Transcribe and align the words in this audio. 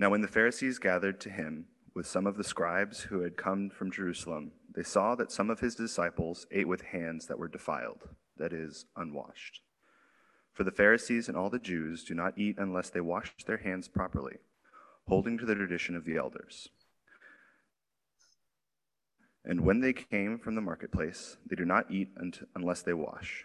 Now, 0.00 0.08
when 0.08 0.22
the 0.22 0.28
Pharisees 0.28 0.78
gathered 0.78 1.20
to 1.20 1.28
him 1.28 1.66
with 1.94 2.06
some 2.06 2.26
of 2.26 2.38
the 2.38 2.42
scribes 2.42 3.00
who 3.00 3.20
had 3.20 3.36
come 3.36 3.68
from 3.68 3.90
Jerusalem, 3.90 4.52
they 4.74 4.82
saw 4.82 5.14
that 5.14 5.30
some 5.30 5.50
of 5.50 5.60
his 5.60 5.74
disciples 5.74 6.46
ate 6.50 6.66
with 6.66 6.80
hands 6.80 7.26
that 7.26 7.38
were 7.38 7.48
defiled, 7.48 8.08
that 8.38 8.54
is, 8.54 8.86
unwashed. 8.96 9.60
For 10.54 10.64
the 10.64 10.70
Pharisees 10.70 11.28
and 11.28 11.36
all 11.36 11.50
the 11.50 11.58
Jews 11.58 12.02
do 12.02 12.14
not 12.14 12.38
eat 12.38 12.56
unless 12.56 12.88
they 12.88 13.02
wash 13.02 13.34
their 13.44 13.58
hands 13.58 13.88
properly, 13.88 14.38
holding 15.06 15.36
to 15.36 15.44
the 15.44 15.54
tradition 15.54 15.94
of 15.94 16.06
the 16.06 16.16
elders. 16.16 16.70
And 19.44 19.66
when 19.66 19.80
they 19.80 19.92
came 19.92 20.38
from 20.38 20.54
the 20.54 20.62
marketplace, 20.62 21.36
they 21.44 21.56
do 21.56 21.66
not 21.66 21.90
eat 21.90 22.08
unless 22.54 22.80
they 22.80 22.94
wash. 22.94 23.44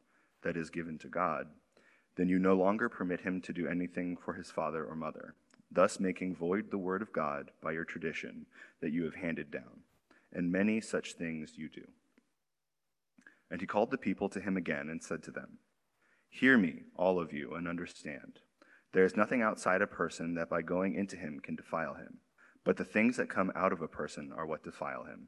that 0.43 0.57
is 0.57 0.69
given 0.69 0.97
to 0.99 1.07
God. 1.07 1.47
Then 2.15 2.27
you 2.27 2.39
no 2.39 2.55
longer 2.55 2.89
permit 2.89 3.21
him 3.21 3.41
to 3.41 3.53
do 3.53 3.67
anything 3.67 4.17
for 4.17 4.33
his 4.33 4.51
father 4.51 4.85
or 4.85 4.95
mother, 4.95 5.35
thus 5.71 5.99
making 5.99 6.35
void 6.35 6.69
the 6.69 6.77
word 6.77 7.01
of 7.01 7.13
God 7.13 7.51
by 7.61 7.71
your 7.71 7.85
tradition 7.85 8.45
that 8.81 8.91
you 8.91 9.03
have 9.05 9.15
handed 9.15 9.51
down. 9.51 9.83
And 10.33 10.51
many 10.51 10.81
such 10.81 11.13
things 11.13 11.53
you 11.57 11.69
do. 11.69 11.87
And 13.49 13.59
he 13.59 13.67
called 13.67 13.91
the 13.91 13.97
people 13.97 14.29
to 14.29 14.39
him 14.39 14.55
again 14.55 14.89
and 14.89 15.03
said 15.03 15.23
to 15.23 15.31
them, 15.31 15.57
Hear 16.29 16.57
me, 16.57 16.83
all 16.95 17.19
of 17.19 17.33
you, 17.33 17.53
and 17.55 17.67
understand. 17.67 18.39
There 18.93 19.05
is 19.05 19.17
nothing 19.17 19.41
outside 19.41 19.81
a 19.81 19.87
person 19.87 20.35
that 20.35 20.49
by 20.49 20.61
going 20.61 20.95
into 20.95 21.17
him 21.17 21.39
can 21.41 21.55
defile 21.55 21.95
him, 21.95 22.19
but 22.63 22.77
the 22.77 22.85
things 22.85 23.17
that 23.17 23.29
come 23.29 23.51
out 23.55 23.73
of 23.73 23.81
a 23.81 23.87
person 23.87 24.31
are 24.35 24.45
what 24.45 24.63
defile 24.63 25.03
him. 25.03 25.27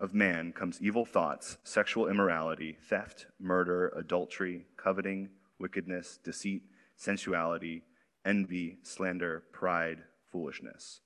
of 0.00 0.12
man 0.14 0.52
comes 0.52 0.80
evil 0.80 1.04
thoughts, 1.04 1.56
sexual 1.62 2.08
immorality, 2.08 2.76
theft, 2.88 3.26
murder, 3.40 3.92
adultery, 3.96 4.66
coveting, 4.76 5.28
wickedness, 5.58 6.18
deceit, 6.22 6.62
sensuality, 6.96 7.82
envy, 8.24 8.78
slander, 8.82 9.44
pride, 9.52 9.98
foolishness. 10.30 11.00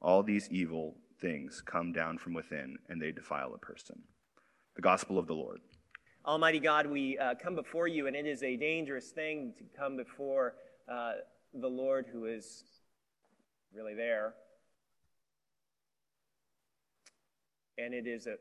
All 0.00 0.22
these 0.22 0.48
evil 0.50 0.96
things 1.20 1.62
come 1.64 1.92
down 1.92 2.18
from 2.18 2.34
within 2.34 2.78
and 2.88 3.00
they 3.00 3.12
defile 3.12 3.54
a 3.54 3.58
person. 3.58 4.02
The 4.74 4.82
Gospel 4.82 5.18
of 5.18 5.26
the 5.26 5.34
Lord. 5.34 5.60
Almighty 6.26 6.60
God, 6.60 6.86
we 6.86 7.18
uh, 7.18 7.34
come 7.34 7.56
before 7.56 7.88
you, 7.88 8.06
and 8.06 8.14
it 8.14 8.26
is 8.26 8.42
a 8.44 8.56
dangerous 8.56 9.10
thing 9.10 9.52
to 9.58 9.64
come 9.76 9.96
before 9.96 10.54
uh, 10.88 11.14
the 11.52 11.68
Lord 11.68 12.06
who 12.12 12.26
is 12.26 12.62
really 13.74 13.94
there 13.94 14.34
And 17.82 17.92
it 17.94 18.06
is, 18.06 18.28
a, 18.28 18.36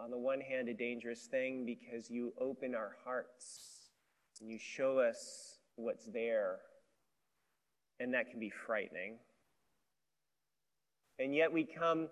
on 0.00 0.10
the 0.10 0.18
one 0.18 0.40
hand, 0.40 0.68
a 0.68 0.74
dangerous 0.74 1.26
thing 1.26 1.64
because 1.64 2.10
you 2.10 2.32
open 2.40 2.74
our 2.74 2.96
hearts 3.04 3.90
and 4.40 4.50
you 4.50 4.58
show 4.58 4.98
us 4.98 5.58
what's 5.76 6.06
there. 6.06 6.58
And 8.00 8.12
that 8.14 8.28
can 8.30 8.40
be 8.40 8.50
frightening. 8.50 9.18
And 11.20 11.34
yet 11.34 11.52
we 11.52 11.64
come 11.64 12.08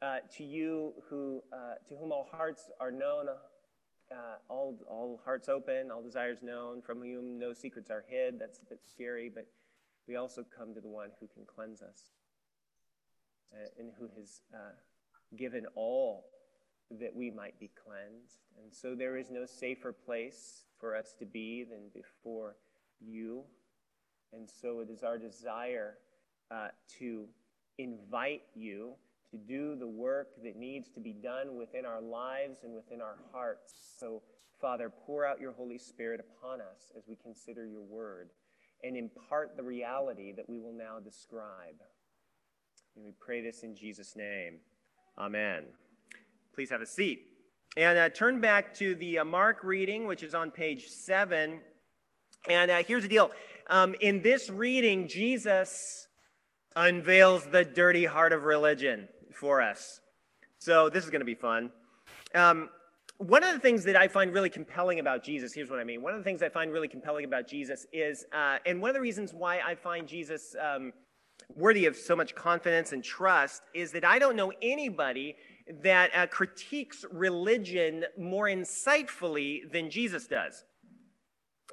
uh, 0.00 0.18
to 0.36 0.44
you 0.44 0.94
who, 1.10 1.42
uh, 1.52 1.74
to 1.88 1.96
whom 1.96 2.12
all 2.12 2.28
hearts 2.32 2.70
are 2.80 2.92
known, 2.92 3.26
uh, 3.28 4.14
all, 4.48 4.78
all 4.88 5.20
hearts 5.22 5.48
open, 5.48 5.90
all 5.90 6.02
desires 6.02 6.38
known, 6.42 6.80
from 6.80 7.00
whom 7.02 7.38
no 7.38 7.52
secrets 7.52 7.90
are 7.90 8.04
hid. 8.08 8.38
That's 8.38 8.58
a 8.58 8.64
bit 8.70 8.80
scary, 8.86 9.30
but 9.34 9.46
we 10.08 10.16
also 10.16 10.44
come 10.56 10.72
to 10.74 10.80
the 10.80 10.88
one 10.88 11.10
who 11.20 11.26
can 11.26 11.44
cleanse 11.44 11.82
us 11.82 12.12
uh, 13.52 13.68
and 13.78 13.90
who 13.98 14.08
has 14.16 14.40
uh, 14.54 14.72
given 15.36 15.66
all 15.74 16.24
that 17.00 17.14
we 17.14 17.30
might 17.30 17.58
be 17.58 17.70
cleansed. 17.84 18.40
And 18.62 18.72
so 18.72 18.94
there 18.94 19.16
is 19.16 19.30
no 19.30 19.46
safer 19.46 19.92
place 19.92 20.64
for 20.78 20.96
us 20.96 21.14
to 21.18 21.24
be 21.24 21.64
than 21.64 21.88
before 21.94 22.56
you. 23.00 23.44
And 24.32 24.48
so 24.48 24.80
it 24.80 24.90
is 24.90 25.02
our 25.02 25.18
desire 25.18 25.98
uh, 26.50 26.68
to 26.98 27.26
invite 27.78 28.42
you 28.54 28.94
to 29.30 29.38
do 29.38 29.74
the 29.76 29.88
work 29.88 30.28
that 30.42 30.56
needs 30.56 30.90
to 30.90 31.00
be 31.00 31.12
done 31.12 31.56
within 31.56 31.86
our 31.86 32.02
lives 32.02 32.64
and 32.64 32.74
within 32.74 33.00
our 33.00 33.16
hearts. 33.32 33.72
So, 33.98 34.22
Father, 34.60 34.90
pour 35.06 35.24
out 35.24 35.40
your 35.40 35.52
Holy 35.52 35.78
Spirit 35.78 36.20
upon 36.20 36.60
us 36.60 36.92
as 36.96 37.04
we 37.08 37.16
consider 37.16 37.66
your 37.66 37.82
word 37.82 38.30
and 38.84 38.96
impart 38.96 39.56
the 39.56 39.62
reality 39.62 40.32
that 40.32 40.48
we 40.48 40.58
will 40.58 40.72
now 40.72 40.98
describe. 41.02 41.80
And 42.94 43.04
we 43.04 43.12
pray 43.18 43.40
this 43.40 43.62
in 43.62 43.74
Jesus' 43.74 44.14
name. 44.16 44.58
Amen. 45.18 45.64
Please 46.54 46.70
have 46.70 46.80
a 46.80 46.86
seat. 46.86 47.26
And 47.76 47.98
uh, 47.98 48.08
turn 48.08 48.40
back 48.40 48.74
to 48.74 48.94
the 48.94 49.18
uh, 49.18 49.24
Mark 49.24 49.62
reading, 49.62 50.06
which 50.06 50.22
is 50.22 50.34
on 50.34 50.50
page 50.50 50.88
7. 50.88 51.60
And 52.48 52.70
uh, 52.70 52.82
here's 52.86 53.02
the 53.02 53.08
deal 53.08 53.30
um, 53.68 53.94
in 54.00 54.22
this 54.22 54.50
reading, 54.50 55.08
Jesus 55.08 56.08
unveils 56.76 57.44
the 57.46 57.64
dirty 57.64 58.04
heart 58.04 58.32
of 58.32 58.44
religion 58.44 59.08
for 59.34 59.60
us. 59.60 60.00
So 60.58 60.88
this 60.88 61.04
is 61.04 61.10
going 61.10 61.20
to 61.20 61.26
be 61.26 61.34
fun. 61.34 61.70
Um, 62.34 62.70
one 63.18 63.44
of 63.44 63.52
the 63.52 63.60
things 63.60 63.84
that 63.84 63.96
I 63.96 64.08
find 64.08 64.32
really 64.32 64.50
compelling 64.50 64.98
about 64.98 65.22
Jesus, 65.22 65.52
here's 65.52 65.70
what 65.70 65.78
I 65.78 65.84
mean. 65.84 66.02
One 66.02 66.12
of 66.12 66.18
the 66.18 66.24
things 66.24 66.42
I 66.42 66.48
find 66.48 66.72
really 66.72 66.88
compelling 66.88 67.24
about 67.24 67.46
Jesus 67.46 67.86
is, 67.92 68.24
uh, 68.32 68.58
and 68.66 68.80
one 68.80 68.88
of 68.88 68.94
the 68.94 69.00
reasons 69.00 69.32
why 69.32 69.60
I 69.60 69.74
find 69.74 70.08
Jesus 70.08 70.56
um, 70.60 70.92
worthy 71.54 71.86
of 71.86 71.96
so 71.96 72.16
much 72.16 72.34
confidence 72.34 72.92
and 72.92 73.02
trust 73.02 73.62
is 73.74 73.92
that 73.92 74.04
I 74.04 74.18
don't 74.18 74.36
know 74.36 74.52
anybody 74.62 75.36
that 75.82 76.10
uh, 76.14 76.26
critiques 76.26 77.04
religion 77.12 78.04
more 78.18 78.46
insightfully 78.46 79.70
than 79.70 79.90
Jesus 79.90 80.26
does. 80.26 80.64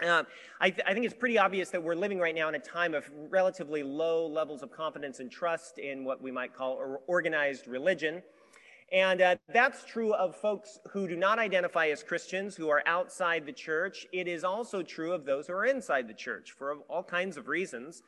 Uh, 0.06 0.24
I, 0.62 0.70
th- 0.70 0.84
I, 0.88 0.94
think 0.94 1.06
it's 1.06 1.16
pretty 1.16 1.38
obvious 1.38 1.72
that 1.72 1.84
we're 1.84 1.96
living 1.96 2.20
right 2.20 2.34
now 2.34 2.48
in 2.48 2.56
a 2.56 2.60
time 2.60 2.94
of 2.94 3.10
relatively 3.30 3.84
low 3.84 4.28
levels 4.28 4.64
of 4.64 4.72
confidence 4.72 5.20
and 5.20 5.30
trust 5.30 5.78
in 5.78 6.06
what 6.06 6.22
we 6.22 6.32
might 6.32 6.56
call 6.56 7.02
organized 7.08 7.68
religion. 7.68 8.22
And 8.92 9.22
uh, 9.22 9.36
that's 9.54 9.84
true 9.84 10.14
of 10.14 10.36
folks 10.36 10.80
who 10.92 11.08
do 11.08 11.16
not 11.16 11.38
identify 11.38 11.88
as 11.88 12.02
Christians, 12.02 12.56
who 12.56 12.70
are 12.70 12.82
outside 12.86 13.46
the 13.46 13.52
church. 13.52 14.08
It 14.14 14.28
is 14.28 14.44
also 14.44 14.82
true 14.82 15.12
of 15.12 15.26
those 15.26 15.48
who 15.48 15.54
are 15.54 15.66
inside 15.66 16.08
the 16.08 16.14
church 16.14 16.54
for 16.58 16.78
all 16.88 17.04
kinds 17.04 17.38
of 17.38 17.48
reasons. 17.48 18.02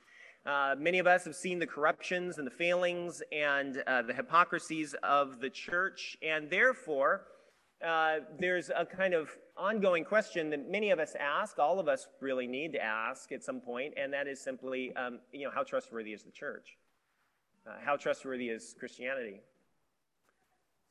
Uh, 0.45 0.75
many 0.77 0.97
of 0.97 1.05
us 1.05 1.23
have 1.23 1.35
seen 1.35 1.59
the 1.59 1.67
corruptions 1.67 2.39
and 2.39 2.47
the 2.47 2.51
failings 2.51 3.21
and 3.31 3.83
uh, 3.85 4.01
the 4.01 4.13
hypocrisies 4.13 4.95
of 5.03 5.39
the 5.39 5.49
church, 5.49 6.17
and 6.23 6.49
therefore, 6.49 7.25
uh, 7.85 8.17
there's 8.39 8.71
a 8.75 8.85
kind 8.85 9.13
of 9.13 9.29
ongoing 9.55 10.03
question 10.03 10.49
that 10.49 10.69
many 10.69 10.89
of 10.89 10.99
us 10.99 11.13
ask, 11.19 11.59
all 11.59 11.79
of 11.79 11.87
us 11.87 12.07
really 12.21 12.47
need 12.47 12.73
to 12.73 12.83
ask 12.83 13.31
at 13.31 13.43
some 13.43 13.59
point, 13.59 13.93
and 13.97 14.11
that 14.11 14.27
is 14.27 14.39
simply, 14.39 14.95
um, 14.95 15.19
you 15.31 15.45
know, 15.45 15.51
how 15.53 15.61
trustworthy 15.61 16.11
is 16.11 16.23
the 16.23 16.31
church? 16.31 16.77
Uh, 17.67 17.73
how 17.83 17.95
trustworthy 17.95 18.49
is 18.49 18.75
Christianity? 18.79 19.41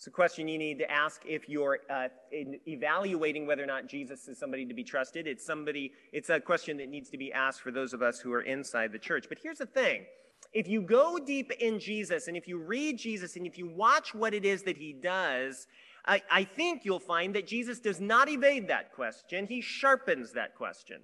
It's 0.00 0.06
a 0.06 0.11
question 0.11 0.49
you 0.49 0.56
need 0.56 0.79
to 0.79 0.91
ask 0.91 1.20
if 1.26 1.47
you're 1.47 1.81
uh, 1.91 2.08
evaluating 2.32 3.47
whether 3.47 3.62
or 3.62 3.67
not 3.67 3.87
Jesus 3.87 4.29
is 4.29 4.38
somebody 4.38 4.64
to 4.64 4.73
be 4.73 4.82
trusted. 4.82 5.26
It's 5.26 5.44
somebody. 5.44 5.93
It's 6.11 6.31
a 6.31 6.41
question 6.41 6.79
that 6.79 6.88
needs 6.88 7.11
to 7.11 7.19
be 7.19 7.31
asked 7.31 7.61
for 7.61 7.70
those 7.70 7.93
of 7.93 8.00
us 8.00 8.19
who 8.19 8.32
are 8.32 8.41
inside 8.41 8.93
the 8.93 8.99
church. 8.99 9.26
But 9.29 9.37
here's 9.43 9.58
the 9.58 9.67
thing: 9.67 10.06
if 10.55 10.67
you 10.67 10.81
go 10.81 11.19
deep 11.19 11.52
in 11.61 11.79
Jesus, 11.79 12.29
and 12.29 12.35
if 12.35 12.49
you 12.49 12.56
read 12.56 12.97
Jesus, 12.97 13.37
and 13.37 13.47
if 13.47 13.58
you 13.58 13.69
watch 13.69 14.14
what 14.14 14.32
it 14.32 14.47
is 14.47 14.62
that 14.62 14.79
he 14.79 14.94
does, 14.94 15.67
I, 16.06 16.23
I 16.31 16.44
think 16.44 16.87
you'll 16.87 16.99
find 16.99 17.35
that 17.35 17.47
Jesus 17.47 17.79
does 17.79 18.00
not 18.00 18.31
evade 18.31 18.69
that 18.69 18.94
question. 18.94 19.47
He 19.49 19.61
sharpens 19.61 20.32
that 20.32 20.55
question. 20.55 21.02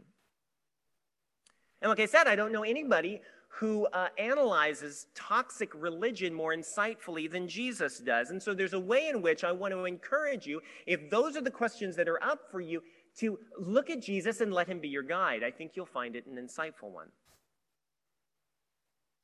And 1.82 1.90
like 1.90 2.00
I 2.00 2.06
said, 2.06 2.28
I 2.28 2.34
don't 2.34 2.50
know 2.50 2.64
anybody 2.64 3.20
who 3.58 3.86
uh, 3.86 4.08
analyzes 4.18 5.06
toxic 5.14 5.70
religion 5.74 6.34
more 6.34 6.54
insightfully 6.54 7.30
than 7.30 7.48
Jesus 7.48 7.98
does. 8.00 8.28
And 8.28 8.42
so 8.42 8.52
there's 8.52 8.74
a 8.74 8.80
way 8.80 9.08
in 9.08 9.22
which 9.22 9.44
I 9.44 9.52
want 9.52 9.72
to 9.72 9.86
encourage 9.86 10.46
you, 10.46 10.60
if 10.86 11.08
those 11.08 11.38
are 11.38 11.40
the 11.40 11.50
questions 11.50 11.96
that 11.96 12.06
are 12.06 12.22
up 12.22 12.50
for 12.50 12.60
you, 12.60 12.82
to 13.20 13.38
look 13.58 13.88
at 13.88 14.02
Jesus 14.02 14.42
and 14.42 14.52
let 14.52 14.66
him 14.68 14.78
be 14.78 14.88
your 14.88 15.02
guide. 15.02 15.42
I 15.42 15.50
think 15.50 15.72
you'll 15.74 15.86
find 15.86 16.16
it 16.16 16.26
an 16.26 16.36
insightful 16.36 16.90
one. 16.92 17.08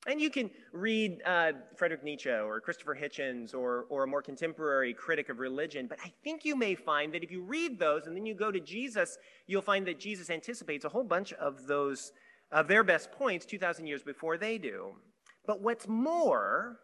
And 0.06 0.19
you 0.19 0.31
can 0.31 0.50
read 0.73 1.20
uh, 1.26 1.52
Frederick 1.76 2.02
Nietzsche 2.02 2.31
or 2.31 2.58
Christopher 2.61 2.99
Hitchens 3.00 3.55
or, 3.55 3.84
or 3.90 4.05
a 4.05 4.06
more 4.06 4.23
contemporary 4.23 4.94
critic 4.94 5.29
of 5.29 5.40
religion, 5.40 5.87
but 5.87 5.99
I 6.02 6.11
think 6.25 6.46
you 6.46 6.56
may 6.56 6.75
find 6.75 7.12
that 7.12 7.23
if 7.23 7.31
you 7.31 7.43
read 7.43 7.79
those 7.79 8.06
and 8.06 8.17
then 8.17 8.25
you 8.25 8.34
go 8.34 8.50
to 8.50 8.61
Jesus, 8.61 9.19
you'll 9.46 9.61
find 9.61 9.87
that 9.87 10.00
Jesus 10.00 10.31
anticipates 10.31 10.87
a 10.87 10.88
whole 10.88 11.05
bunch 11.05 11.34
of 11.34 11.67
those 11.67 12.12
of 12.52 12.69
their 12.69 12.84
best 12.84 13.10
points 13.12 13.46
2,000 13.46 13.87
years 13.87 14.02
before 14.02 14.37
they 14.37 14.58
do. 14.58 14.94
But 15.46 15.62
what's 15.62 15.88
more 15.88 16.78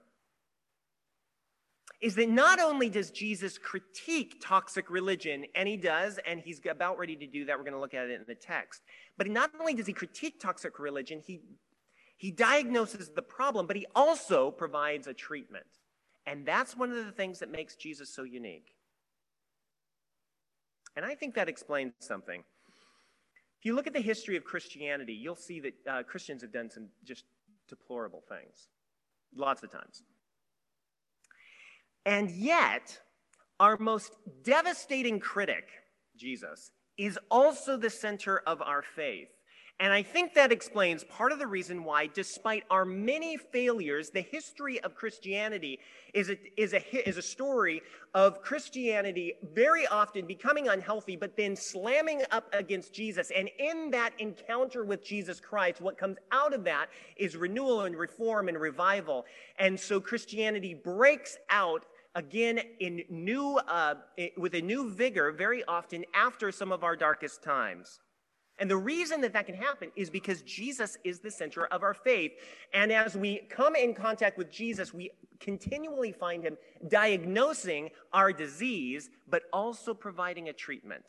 is 2.00 2.14
that 2.14 2.28
not 2.28 2.60
only 2.60 2.88
does 2.88 3.10
Jesus 3.10 3.58
critique 3.58 4.40
toxic 4.40 4.88
religion, 4.88 5.44
and 5.54 5.68
he 5.68 5.76
does, 5.76 6.18
and 6.26 6.40
he's 6.40 6.60
about 6.70 6.96
ready 6.96 7.16
to 7.16 7.26
do 7.26 7.44
that, 7.44 7.58
we're 7.58 7.64
going 7.64 7.74
to 7.74 7.80
look 7.80 7.94
at 7.94 8.08
it 8.08 8.20
in 8.20 8.24
the 8.26 8.34
text, 8.34 8.82
but 9.16 9.26
not 9.26 9.50
only 9.60 9.74
does 9.74 9.86
he 9.86 9.92
critique 9.92 10.40
toxic 10.40 10.78
religion, 10.78 11.20
he, 11.24 11.40
he 12.16 12.30
diagnoses 12.30 13.10
the 13.14 13.22
problem, 13.22 13.66
but 13.66 13.76
he 13.76 13.86
also 13.96 14.50
provides 14.50 15.06
a 15.06 15.14
treatment. 15.14 15.66
And 16.24 16.46
that's 16.46 16.76
one 16.76 16.90
of 16.90 17.04
the 17.04 17.12
things 17.12 17.40
that 17.40 17.50
makes 17.50 17.74
Jesus 17.74 18.14
so 18.14 18.22
unique. 18.22 18.74
And 20.94 21.04
I 21.04 21.14
think 21.14 21.34
that 21.34 21.48
explains 21.48 21.94
something. 22.00 22.44
If 23.58 23.64
you 23.64 23.74
look 23.74 23.86
at 23.86 23.92
the 23.92 24.00
history 24.00 24.36
of 24.36 24.44
Christianity, 24.44 25.12
you'll 25.12 25.36
see 25.36 25.60
that 25.60 25.74
uh, 25.90 26.02
Christians 26.04 26.42
have 26.42 26.52
done 26.52 26.70
some 26.70 26.88
just 27.04 27.24
deplorable 27.68 28.22
things, 28.28 28.68
lots 29.34 29.62
of 29.62 29.72
times. 29.72 30.02
And 32.06 32.30
yet, 32.30 32.98
our 33.60 33.76
most 33.76 34.14
devastating 34.44 35.18
critic, 35.18 35.68
Jesus, 36.16 36.70
is 36.96 37.18
also 37.30 37.76
the 37.76 37.90
center 37.90 38.42
of 38.46 38.62
our 38.62 38.82
faith. 38.82 39.28
And 39.80 39.92
I 39.92 40.02
think 40.02 40.34
that 40.34 40.50
explains 40.50 41.04
part 41.04 41.30
of 41.30 41.38
the 41.38 41.46
reason 41.46 41.84
why, 41.84 42.08
despite 42.08 42.64
our 42.68 42.84
many 42.84 43.36
failures, 43.36 44.10
the 44.10 44.22
history 44.22 44.80
of 44.80 44.96
Christianity 44.96 45.78
is 46.14 46.30
a, 46.30 46.60
is 46.60 46.74
a, 46.74 47.08
is 47.08 47.16
a 47.16 47.22
story 47.22 47.82
of 48.12 48.42
Christianity 48.42 49.34
very 49.54 49.86
often 49.86 50.26
becoming 50.26 50.66
unhealthy, 50.66 51.14
but 51.14 51.36
then 51.36 51.54
slamming 51.54 52.22
up 52.32 52.52
against 52.52 52.92
Jesus. 52.92 53.30
And 53.30 53.48
in 53.60 53.92
that 53.92 54.14
encounter 54.18 54.84
with 54.84 55.04
Jesus 55.04 55.38
Christ, 55.38 55.80
what 55.80 55.96
comes 55.96 56.16
out 56.32 56.52
of 56.52 56.64
that 56.64 56.88
is 57.16 57.36
renewal 57.36 57.82
and 57.82 57.96
reform 57.96 58.48
and 58.48 58.60
revival. 58.60 59.26
And 59.60 59.78
so 59.78 60.00
Christianity 60.00 60.74
breaks 60.74 61.38
out 61.50 61.84
again 62.16 62.58
in 62.80 63.04
new, 63.08 63.58
uh, 63.58 63.94
with 64.36 64.54
a 64.54 64.60
new 64.60 64.90
vigor 64.90 65.30
very 65.30 65.62
often 65.66 66.04
after 66.14 66.50
some 66.50 66.72
of 66.72 66.82
our 66.82 66.96
darkest 66.96 67.44
times. 67.44 68.00
And 68.58 68.68
the 68.68 68.76
reason 68.76 69.20
that 69.20 69.32
that 69.34 69.46
can 69.46 69.54
happen 69.54 69.90
is 69.94 70.10
because 70.10 70.42
Jesus 70.42 70.98
is 71.04 71.20
the 71.20 71.30
center 71.30 71.66
of 71.66 71.82
our 71.82 71.94
faith. 71.94 72.32
And 72.74 72.90
as 72.90 73.16
we 73.16 73.38
come 73.48 73.76
in 73.76 73.94
contact 73.94 74.36
with 74.36 74.50
Jesus, 74.50 74.92
we 74.92 75.12
continually 75.38 76.10
find 76.10 76.42
him 76.42 76.56
diagnosing 76.88 77.90
our 78.12 78.32
disease, 78.32 79.10
but 79.28 79.44
also 79.52 79.94
providing 79.94 80.48
a 80.48 80.52
treatment. 80.52 81.04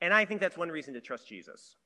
And 0.00 0.14
I 0.14 0.24
think 0.24 0.40
that's 0.40 0.56
one 0.56 0.70
reason 0.70 0.94
to 0.94 1.00
trust 1.00 1.28
Jesus. 1.28 1.76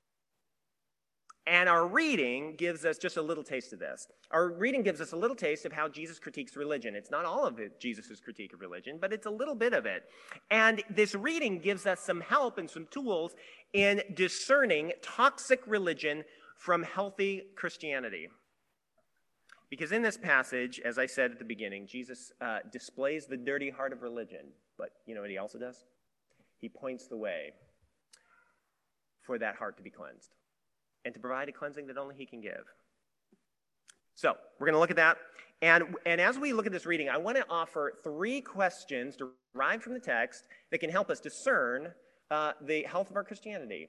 And 1.47 1.69
our 1.69 1.87
reading 1.87 2.55
gives 2.57 2.87
us 2.87 2.97
just 2.97 3.19
a 3.19 3.23
little 3.23 3.45
taste 3.45 3.75
of 3.75 3.79
this. 3.79 4.09
Our 4.31 4.49
reading 4.51 4.83
gives 4.83 5.01
us 5.03 5.13
a 5.13 5.17
little 5.17 5.37
taste 5.37 5.67
of 5.67 5.73
how 5.73 5.89
Jesus 5.89 6.19
critiques 6.19 6.57
religion. 6.57 6.95
It's 6.95 7.11
not 7.11 7.27
all 7.27 7.45
of 7.45 7.61
Jesus' 7.79 8.19
critique 8.19 8.55
of 8.55 8.61
religion, 8.61 8.97
but 8.99 9.13
it's 9.13 9.27
a 9.27 9.31
little 9.31 9.55
bit 9.55 9.75
of 9.75 9.85
it. 9.85 10.05
And 10.51 10.83
this 10.89 11.15
reading 11.15 11.59
gives 11.59 11.85
us 11.85 12.01
some 12.01 12.23
help 12.23 12.57
and 12.57 12.71
some 12.71 12.87
tools 12.91 13.35
in 13.75 14.01
discerning 14.15 14.93
toxic 15.03 15.61
religion 15.67 16.25
from 16.57 16.83
healthy 16.83 17.43
Christianity. 17.57 18.29
Because 19.69 19.93
in 19.93 20.01
this 20.01 20.17
passage, 20.17 20.81
as 20.83 20.99
I 20.99 21.05
said 21.05 21.33
at 21.33 21.39
the 21.39 21.45
beginning, 21.45 21.87
Jesus 21.87 22.33
uh, 22.41 22.61
displays 22.73 23.27
the 23.27 23.37
dirty 23.37 23.69
heart 23.69 23.93
of 23.93 24.01
religion. 24.01 24.47
But 24.79 24.91
you 25.05 25.15
know 25.15 25.21
what 25.21 25.31
he 25.31 25.37
also 25.37 25.59
does? 25.59 25.85
He 26.59 26.71
points 26.71 27.07
the 27.07 27.19
way 27.19 27.53
for 29.27 29.39
that 29.39 29.57
heart 29.57 29.77
to 29.77 29.83
be 29.83 29.91
cleansed 29.91 30.31
and 31.05 31.15
to 31.15 31.21
provide 31.21 31.49
a 31.49 31.53
cleansing 31.53 31.87
that 31.87 31.99
only 31.99 32.15
He 32.15 32.27
can 32.27 32.41
give. 32.41 32.65
So, 34.15 34.35
we're 34.59 34.67
going 34.67 34.75
to 34.75 34.81
look 34.81 34.91
at 34.91 34.97
that. 34.97 35.19
And, 35.63 35.97
and 36.07 36.21
as 36.21 36.39
we 36.39 36.53
look 36.53 36.67
at 36.67 36.73
this 36.73 36.87
reading, 36.87 37.09
I 37.09 37.17
want 37.17 37.37
to 37.37 37.45
offer 37.49 37.95
three 38.03 38.41
questions 38.41 39.17
derived 39.17 39.83
from 39.83 39.95
the 39.95 40.01
text 40.01 40.45
that 40.71 40.79
can 40.79 40.91
help 40.91 41.11
us 41.11 41.21
discern 41.21 41.93
uh, 42.31 42.53
the 42.61 42.83
health 42.83 43.11
of 43.11 43.17
our 43.17 43.25
Christianity. 43.25 43.89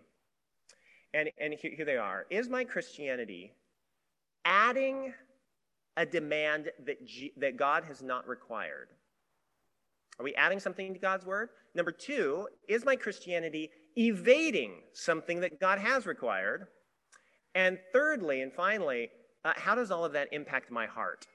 And, 1.14 1.30
and 1.40 1.54
here, 1.54 1.72
here 1.76 1.86
they 1.86 1.98
are 1.98 2.26
Is 2.30 2.50
my 2.50 2.64
Christianity 2.64 3.54
adding 4.44 5.14
a 5.98 6.06
demand 6.06 6.72
that, 6.86 7.06
G, 7.06 7.32
that 7.38 7.58
God 7.58 7.84
has 7.86 8.02
not 8.02 8.28
required? 8.28 8.90
Are 10.20 10.24
we 10.24 10.34
adding 10.36 10.60
something 10.60 10.94
to 10.94 11.00
God's 11.00 11.26
word? 11.26 11.50
Number 11.74 11.92
two, 11.92 12.48
is 12.68 12.86
my 12.86 12.96
Christianity 12.96 13.70
evading 13.98 14.76
something 14.94 15.42
that 15.42 15.60
God 15.60 15.80
has 15.80 16.06
required? 16.06 16.68
And 17.56 17.80
thirdly, 17.94 18.42
and 18.42 18.54
finally, 18.54 19.10
uh, 19.44 19.54
how 19.56 19.74
does 19.74 19.90
all 19.90 20.06
of 20.06 20.12
that 20.14 20.28
impact 20.32 20.70
my 20.70 20.86
heart? 20.86 21.26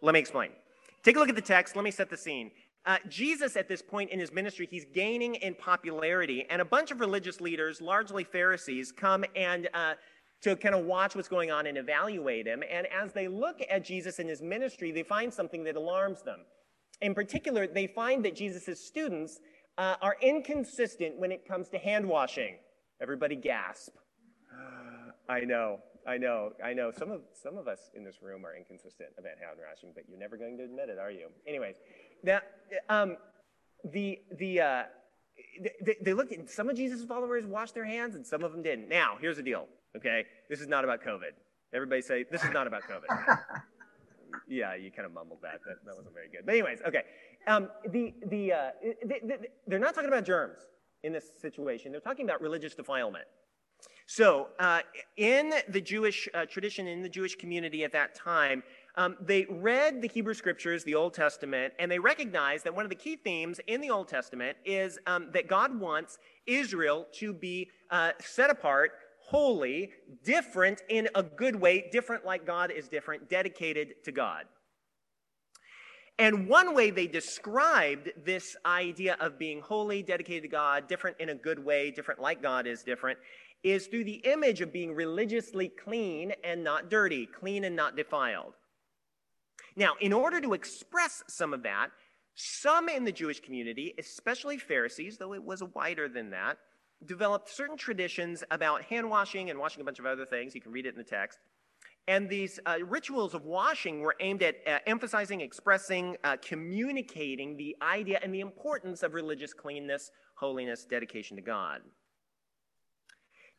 Let 0.00 0.14
me 0.14 0.20
explain. 0.20 0.50
Take 1.04 1.16
a 1.16 1.18
look 1.18 1.28
at 1.28 1.36
the 1.36 1.42
text. 1.42 1.76
Let 1.76 1.84
me 1.84 1.90
set 1.90 2.10
the 2.10 2.16
scene. 2.16 2.50
Uh, 2.84 2.96
Jesus, 3.08 3.56
at 3.56 3.68
this 3.68 3.80
point 3.80 4.10
in 4.10 4.18
his 4.18 4.32
ministry, 4.32 4.66
he's 4.68 4.86
gaining 4.92 5.36
in 5.36 5.54
popularity, 5.54 6.46
and 6.50 6.60
a 6.60 6.64
bunch 6.64 6.90
of 6.90 6.98
religious 6.98 7.40
leaders, 7.40 7.80
largely 7.80 8.24
Pharisees, 8.24 8.90
come 8.90 9.24
and 9.36 9.68
uh, 9.72 9.94
to 10.42 10.56
kind 10.56 10.74
of 10.74 10.84
watch 10.84 11.14
what's 11.14 11.28
going 11.28 11.52
on 11.52 11.66
and 11.66 11.78
evaluate 11.78 12.46
him. 12.46 12.64
And 12.68 12.88
as 12.88 13.12
they 13.12 13.28
look 13.28 13.60
at 13.70 13.84
Jesus 13.84 14.18
and 14.18 14.28
his 14.28 14.42
ministry, 14.42 14.90
they 14.90 15.04
find 15.04 15.32
something 15.32 15.62
that 15.64 15.76
alarms 15.76 16.22
them. 16.22 16.40
In 17.00 17.14
particular, 17.14 17.68
they 17.68 17.86
find 17.86 18.24
that 18.24 18.34
Jesus' 18.34 18.84
students 18.84 19.38
uh, 19.78 19.94
are 20.02 20.16
inconsistent 20.20 21.18
when 21.18 21.30
it 21.30 21.46
comes 21.46 21.68
to 21.68 21.78
hand 21.78 22.08
washing. 22.08 22.56
Everybody 23.00 23.36
gasp. 23.36 23.92
I 25.32 25.40
know, 25.40 25.78
I 26.06 26.18
know, 26.18 26.50
I 26.62 26.74
know. 26.74 26.90
Some 26.90 27.10
of 27.10 27.22
some 27.32 27.56
of 27.56 27.66
us 27.66 27.90
in 27.96 28.04
this 28.04 28.20
room 28.20 28.44
are 28.44 28.54
inconsistent 28.54 29.08
about 29.18 29.32
hand 29.40 29.58
washing, 29.66 29.92
but 29.94 30.04
you're 30.06 30.18
never 30.18 30.36
going 30.36 30.58
to 30.58 30.64
admit 30.64 30.90
it, 30.90 30.98
are 30.98 31.10
you? 31.10 31.28
Anyways, 31.46 31.76
now 32.22 32.40
um, 32.90 33.16
the 33.82 34.18
the 34.38 34.60
uh, 34.60 34.82
they, 35.80 35.96
they 36.02 36.12
looked 36.12 36.34
at 36.34 36.50
some 36.50 36.68
of 36.68 36.76
Jesus' 36.76 37.04
followers 37.04 37.46
washed 37.46 37.72
their 37.72 37.86
hands 37.86 38.14
and 38.14 38.26
some 38.26 38.44
of 38.44 38.52
them 38.52 38.62
didn't. 38.62 38.90
Now, 38.90 39.16
here's 39.22 39.38
the 39.38 39.42
deal. 39.42 39.68
Okay, 39.96 40.24
this 40.50 40.60
is 40.60 40.68
not 40.68 40.84
about 40.84 41.02
COVID. 41.02 41.32
Everybody 41.72 42.02
say 42.02 42.26
this 42.30 42.44
is 42.44 42.50
not 42.50 42.66
about 42.66 42.82
COVID. 42.82 43.38
yeah, 44.48 44.74
you 44.74 44.90
kind 44.90 45.06
of 45.06 45.14
mumbled 45.14 45.38
that. 45.40 45.60
That, 45.66 45.76
that 45.86 45.96
wasn't 45.96 46.14
very 46.14 46.28
good. 46.28 46.42
But 46.44 46.52
anyways, 46.52 46.80
okay. 46.86 47.04
Um, 47.46 47.70
the 47.90 48.12
the, 48.26 48.52
uh, 48.52 48.70
they're 49.66 49.78
not 49.78 49.94
talking 49.94 50.08
about 50.08 50.26
germs 50.26 50.58
in 51.04 51.12
this 51.14 51.24
situation. 51.40 51.90
They're 51.90 52.02
talking 52.02 52.26
about 52.26 52.42
religious 52.42 52.74
defilement. 52.74 53.24
So, 54.14 54.48
uh, 54.58 54.80
in 55.16 55.54
the 55.70 55.80
Jewish 55.80 56.28
uh, 56.34 56.44
tradition, 56.44 56.86
in 56.86 57.00
the 57.00 57.08
Jewish 57.08 57.34
community 57.34 57.82
at 57.82 57.92
that 57.92 58.14
time, 58.14 58.62
um, 58.96 59.16
they 59.18 59.46
read 59.48 60.02
the 60.02 60.08
Hebrew 60.08 60.34
scriptures, 60.34 60.84
the 60.84 60.94
Old 60.94 61.14
Testament, 61.14 61.72
and 61.78 61.90
they 61.90 61.98
recognized 61.98 62.64
that 62.64 62.74
one 62.74 62.84
of 62.84 62.90
the 62.90 62.94
key 62.94 63.16
themes 63.16 63.58
in 63.68 63.80
the 63.80 63.88
Old 63.88 64.08
Testament 64.08 64.58
is 64.66 64.98
um, 65.06 65.30
that 65.32 65.48
God 65.48 65.80
wants 65.80 66.18
Israel 66.46 67.06
to 67.14 67.32
be 67.32 67.70
uh, 67.90 68.10
set 68.20 68.50
apart, 68.50 68.90
holy, 69.18 69.92
different 70.22 70.82
in 70.90 71.08
a 71.14 71.22
good 71.22 71.56
way, 71.56 71.88
different 71.90 72.26
like 72.26 72.44
God 72.44 72.70
is 72.70 72.88
different, 72.88 73.30
dedicated 73.30 73.94
to 74.04 74.12
God. 74.12 74.44
And 76.18 76.46
one 76.46 76.74
way 76.74 76.90
they 76.90 77.06
described 77.06 78.10
this 78.24 78.54
idea 78.66 79.16
of 79.20 79.38
being 79.38 79.62
holy, 79.62 80.02
dedicated 80.02 80.42
to 80.42 80.48
God, 80.48 80.86
different 80.86 81.16
in 81.18 81.30
a 81.30 81.34
good 81.34 81.58
way, 81.64 81.90
different 81.90 82.20
like 82.20 82.42
God 82.42 82.66
is 82.66 82.82
different, 82.82 83.18
is 83.62 83.86
through 83.86 84.04
the 84.04 84.22
image 84.24 84.60
of 84.60 84.72
being 84.72 84.94
religiously 84.94 85.68
clean 85.68 86.32
and 86.42 86.64
not 86.64 86.90
dirty, 86.90 87.26
clean 87.26 87.64
and 87.64 87.76
not 87.76 87.96
defiled. 87.96 88.54
Now, 89.76 89.94
in 90.00 90.12
order 90.12 90.40
to 90.40 90.52
express 90.52 91.22
some 91.28 91.54
of 91.54 91.62
that, 91.62 91.90
some 92.34 92.88
in 92.88 93.04
the 93.04 93.12
Jewish 93.12 93.40
community, 93.40 93.94
especially 93.98 94.58
Pharisees, 94.58 95.18
though 95.18 95.34
it 95.34 95.42
was 95.42 95.62
wider 95.74 96.08
than 96.08 96.30
that, 96.30 96.58
developed 97.06 97.50
certain 97.50 97.76
traditions 97.76 98.44
about 98.50 98.82
hand 98.82 99.08
washing 99.08 99.50
and 99.50 99.58
washing 99.58 99.80
a 99.80 99.84
bunch 99.84 99.98
of 99.98 100.06
other 100.06 100.26
things. 100.26 100.54
You 100.54 100.60
can 100.60 100.72
read 100.72 100.86
it 100.86 100.90
in 100.90 100.98
the 100.98 101.04
text. 101.04 101.38
And 102.08 102.28
these 102.28 102.58
uh, 102.66 102.78
rituals 102.84 103.32
of 103.32 103.44
washing 103.44 104.00
were 104.00 104.16
aimed 104.18 104.42
at 104.42 104.56
uh, 104.66 104.78
emphasizing, 104.86 105.40
expressing, 105.40 106.16
uh, 106.24 106.36
communicating 106.42 107.56
the 107.56 107.76
idea 107.80 108.18
and 108.22 108.34
the 108.34 108.40
importance 108.40 109.02
of 109.02 109.14
religious 109.14 109.52
cleanness, 109.52 110.10
holiness, 110.34 110.84
dedication 110.84 111.36
to 111.36 111.42
God. 111.42 111.80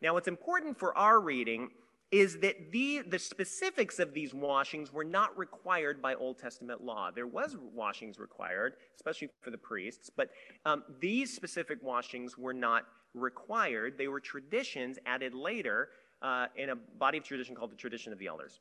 Now, 0.03 0.13
what's 0.13 0.27
important 0.27 0.77
for 0.77 0.95
our 0.98 1.22
reading 1.22 1.69
is 2.12 2.38
that 2.39 2.72
the, 2.74 3.03
the 3.07 3.17
specifics 3.17 4.00
of 4.00 4.13
these 4.13 4.33
washings 4.33 4.91
were 4.91 5.05
not 5.05 5.36
required 5.38 6.01
by 6.01 6.13
Old 6.13 6.38
Testament 6.38 6.83
law. 6.83 7.10
There 7.10 7.25
was 7.25 7.55
washings 7.74 8.19
required, 8.19 8.74
especially 8.98 9.29
for 9.41 9.50
the 9.50 9.57
priests, 9.57 10.12
but 10.15 10.29
um, 10.65 10.83
these 11.00 11.33
specific 11.33 11.81
washings 11.81 12.38
were 12.38 12.53
not 12.53 12.83
required. 13.13 13.98
They 13.98 14.10
were 14.10 14.19
traditions 14.19 15.00
added 15.05 15.33
later 15.33 15.88
uh, 16.22 16.48
in 16.57 16.72
a 16.72 16.75
body 16.75 17.17
of 17.17 17.24
tradition 17.24 17.55
called 17.55 17.72
the 17.72 17.77
tradition 17.77 18.12
of 18.12 18.19
the 18.19 18.27
elders. 18.27 18.60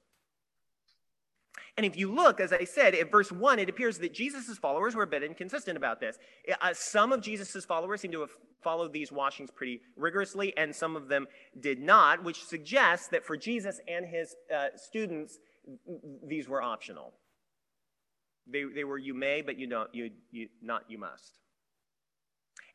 And 1.76 1.86
if 1.86 1.96
you 1.96 2.12
look, 2.12 2.38
as 2.40 2.52
I 2.52 2.64
said, 2.64 2.94
at 2.94 3.10
verse 3.10 3.32
1, 3.32 3.58
it 3.58 3.70
appears 3.70 3.98
that 3.98 4.12
Jesus' 4.12 4.58
followers 4.58 4.94
were 4.94 5.04
a 5.04 5.06
bit 5.06 5.22
inconsistent 5.22 5.76
about 5.76 6.00
this. 6.00 6.18
Uh, 6.60 6.74
some 6.74 7.12
of 7.12 7.22
Jesus' 7.22 7.64
followers 7.64 8.02
seem 8.02 8.12
to 8.12 8.20
have 8.20 8.30
followed 8.62 8.92
these 8.92 9.10
washings 9.10 9.50
pretty 9.50 9.80
rigorously, 9.96 10.54
and 10.56 10.74
some 10.74 10.96
of 10.96 11.08
them 11.08 11.26
did 11.60 11.80
not, 11.80 12.22
which 12.22 12.44
suggests 12.44 13.08
that 13.08 13.24
for 13.24 13.36
Jesus 13.36 13.80
and 13.88 14.06
his 14.06 14.36
uh, 14.54 14.66
students, 14.76 15.38
these 16.26 16.46
were 16.46 16.62
optional. 16.62 17.14
They, 18.46 18.64
they 18.64 18.84
were 18.84 18.98
you 18.98 19.14
may, 19.14 19.40
but 19.40 19.58
you 19.58 19.66
don't, 19.66 19.92
you, 19.94 20.10
you, 20.30 20.48
not 20.60 20.82
you 20.88 20.98
must. 20.98 21.38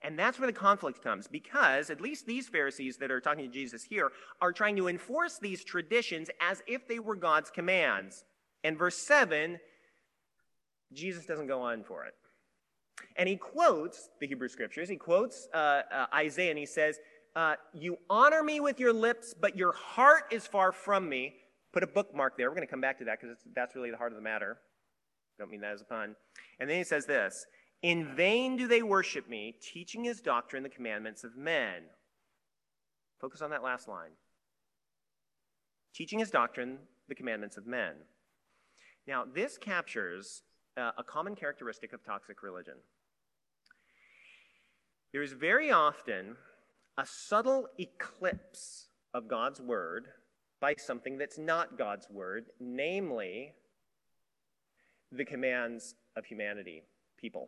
And 0.02 0.18
that's 0.18 0.40
where 0.40 0.48
the 0.48 0.58
conflict 0.58 1.04
comes 1.04 1.28
because 1.28 1.90
at 1.90 2.02
least 2.02 2.26
these 2.26 2.48
Pharisees 2.48 2.98
that 2.98 3.12
are 3.12 3.20
talking 3.20 3.46
to 3.46 3.52
Jesus 3.52 3.84
here 3.84 4.12
are 4.42 4.54
trying 4.54 4.76
to 4.78 4.88
enforce 4.88 5.40
these 5.40 5.64
traditions 5.64 6.30
as 6.40 6.62
if 6.68 6.88
they 6.88 7.00
were 7.00 7.16
God's 7.16 7.50
commands. 7.50 8.24
And 8.68 8.78
verse 8.78 8.98
7, 8.98 9.62
Jesus 10.92 11.26
doesn't 11.26 11.48
go 11.48 11.62
on 11.62 11.86
for 11.86 12.04
it. 12.04 12.16
And 13.16 13.30
he 13.30 13.38
quotes 13.38 14.10
the 14.20 14.28
Hebrew 14.28 14.50
scriptures. 14.50 14.90
He 14.90 14.98
quotes 14.98 15.48
uh, 15.54 15.84
uh, 15.90 16.08
Isaiah 16.14 16.50
and 16.50 16.60
he 16.60 16.66
says, 16.66 17.00
uh, 17.34 17.56
You 17.74 17.98
honor 18.10 18.44
me 18.44 18.60
with 18.60 18.78
your 18.78 18.92
lips, 18.92 19.34
but 19.40 19.56
your 19.56 19.72
heart 19.72 20.24
is 20.32 20.46
far 20.46 20.74
from 20.74 21.08
me. 21.08 21.36
Put 21.72 21.84
a 21.84 21.88
bookmark 21.88 22.36
there. 22.36 22.50
We're 22.50 22.56
going 22.56 22.68
to 22.68 22.70
come 22.70 22.82
back 22.82 22.98
to 22.98 23.06
that 23.06 23.22
because 23.22 23.38
that's 23.56 23.74
really 23.74 23.90
the 23.90 23.96
heart 23.96 24.12
of 24.12 24.18
the 24.18 24.22
matter. 24.22 24.58
Don't 25.40 25.50
mean 25.50 25.62
that 25.62 25.72
as 25.72 25.82
a 25.82 25.86
pun. 25.86 26.18
And 26.60 26.70
then 26.70 26.78
he 26.78 26.84
says 26.84 27.06
this 27.06 27.46
In 27.84 28.18
vain 28.18 28.58
do 28.58 28.68
they 28.68 28.84
worship 28.84 29.30
me, 29.30 29.56
teaching 29.62 30.04
his 30.04 30.20
doctrine 30.20 30.62
the 30.62 30.68
commandments 30.68 31.24
of 31.24 31.38
men. 31.38 31.84
Focus 33.22 33.42
on 33.42 33.52
that 33.52 33.64
last 33.64 33.88
line. 33.88 34.12
Teaching 35.96 36.20
his 36.20 36.32
doctrine 36.32 36.80
the 37.08 37.16
commandments 37.16 37.56
of 37.56 37.66
men. 37.66 37.94
Now, 39.08 39.24
this 39.26 39.58
captures 39.58 40.44
uh, 40.76 40.92
a 40.98 41.04
common 41.04 41.36
characteristic 41.36 41.94
of 41.94 42.04
toxic 42.04 42.44
religion. 42.44 42.76
There 45.14 45.22
is 45.22 45.32
very 45.32 45.72
often 45.72 46.36
a 46.98 47.06
subtle 47.06 47.68
eclipse 47.80 48.88
of 49.14 49.28
God's 49.28 49.62
word 49.62 50.08
by 50.60 50.76
something 50.78 51.18
that's 51.18 51.38
not 51.38 51.78
God's 51.78 52.10
word, 52.10 52.48
namely 52.60 53.54
the 55.12 55.24
commands 55.24 55.96
of 56.16 56.26
humanity, 56.26 56.84
people. 57.18 57.48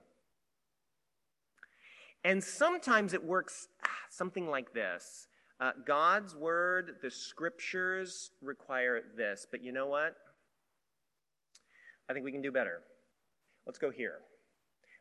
And 2.23 2.43
sometimes 2.43 3.13
it 3.13 3.23
works 3.23 3.67
ah, 3.83 3.89
something 4.09 4.47
like 4.47 4.73
this 4.73 5.27
uh, 5.59 5.71
God's 5.85 6.35
word, 6.35 6.95
the 7.01 7.11
scriptures 7.11 8.31
require 8.41 9.01
this, 9.17 9.45
but 9.49 9.61
you 9.61 9.73
know 9.73 9.87
what? 9.87 10.15
I 12.09 12.13
think 12.13 12.25
we 12.25 12.31
can 12.31 12.41
do 12.41 12.51
better. 12.51 12.81
Let's 13.65 13.77
go 13.77 13.91
here. 13.91 14.19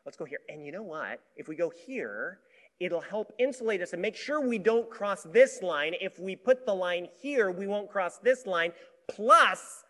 Let's 0.05 0.17
go 0.17 0.25
here. 0.25 0.39
And 0.47 0.65
you 0.65 0.71
know 0.71 0.83
what? 0.83 1.19
If 1.35 1.47
we 1.47 1.55
go 1.55 1.71
here, 1.85 2.39
it'll 2.79 3.01
help 3.01 3.33
insulate 3.39 3.81
us 3.81 3.93
and 3.93 4.01
make 4.01 4.15
sure 4.15 4.47
we 4.47 4.59
don't 4.59 4.89
cross 4.89 5.23
this 5.23 5.61
line. 5.61 5.93
If 5.99 6.19
we 6.19 6.35
put 6.35 6.65
the 6.65 6.73
line 6.73 7.07
here, 7.21 7.51
we 7.51 7.67
won't 7.67 7.89
cross 7.89 8.19
this 8.19 8.45
line, 8.45 8.71
plus 9.09 9.83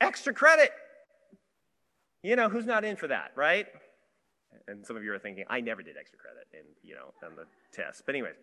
extra 0.00 0.32
credit. 0.32 0.70
You 2.22 2.36
know, 2.36 2.48
who's 2.48 2.66
not 2.66 2.84
in 2.84 2.96
for 2.96 3.08
that, 3.08 3.32
right? 3.34 3.66
And 4.66 4.86
some 4.86 4.96
of 4.96 5.04
you 5.04 5.12
are 5.12 5.18
thinking, 5.18 5.44
I 5.48 5.60
never 5.60 5.82
did 5.82 5.96
extra 5.98 6.18
credit 6.18 6.46
in, 6.52 6.66
you 6.82 6.94
know, 6.94 7.14
on 7.24 7.34
the 7.36 7.44
test. 7.72 8.02
But 8.04 8.14
anyways, 8.14 8.34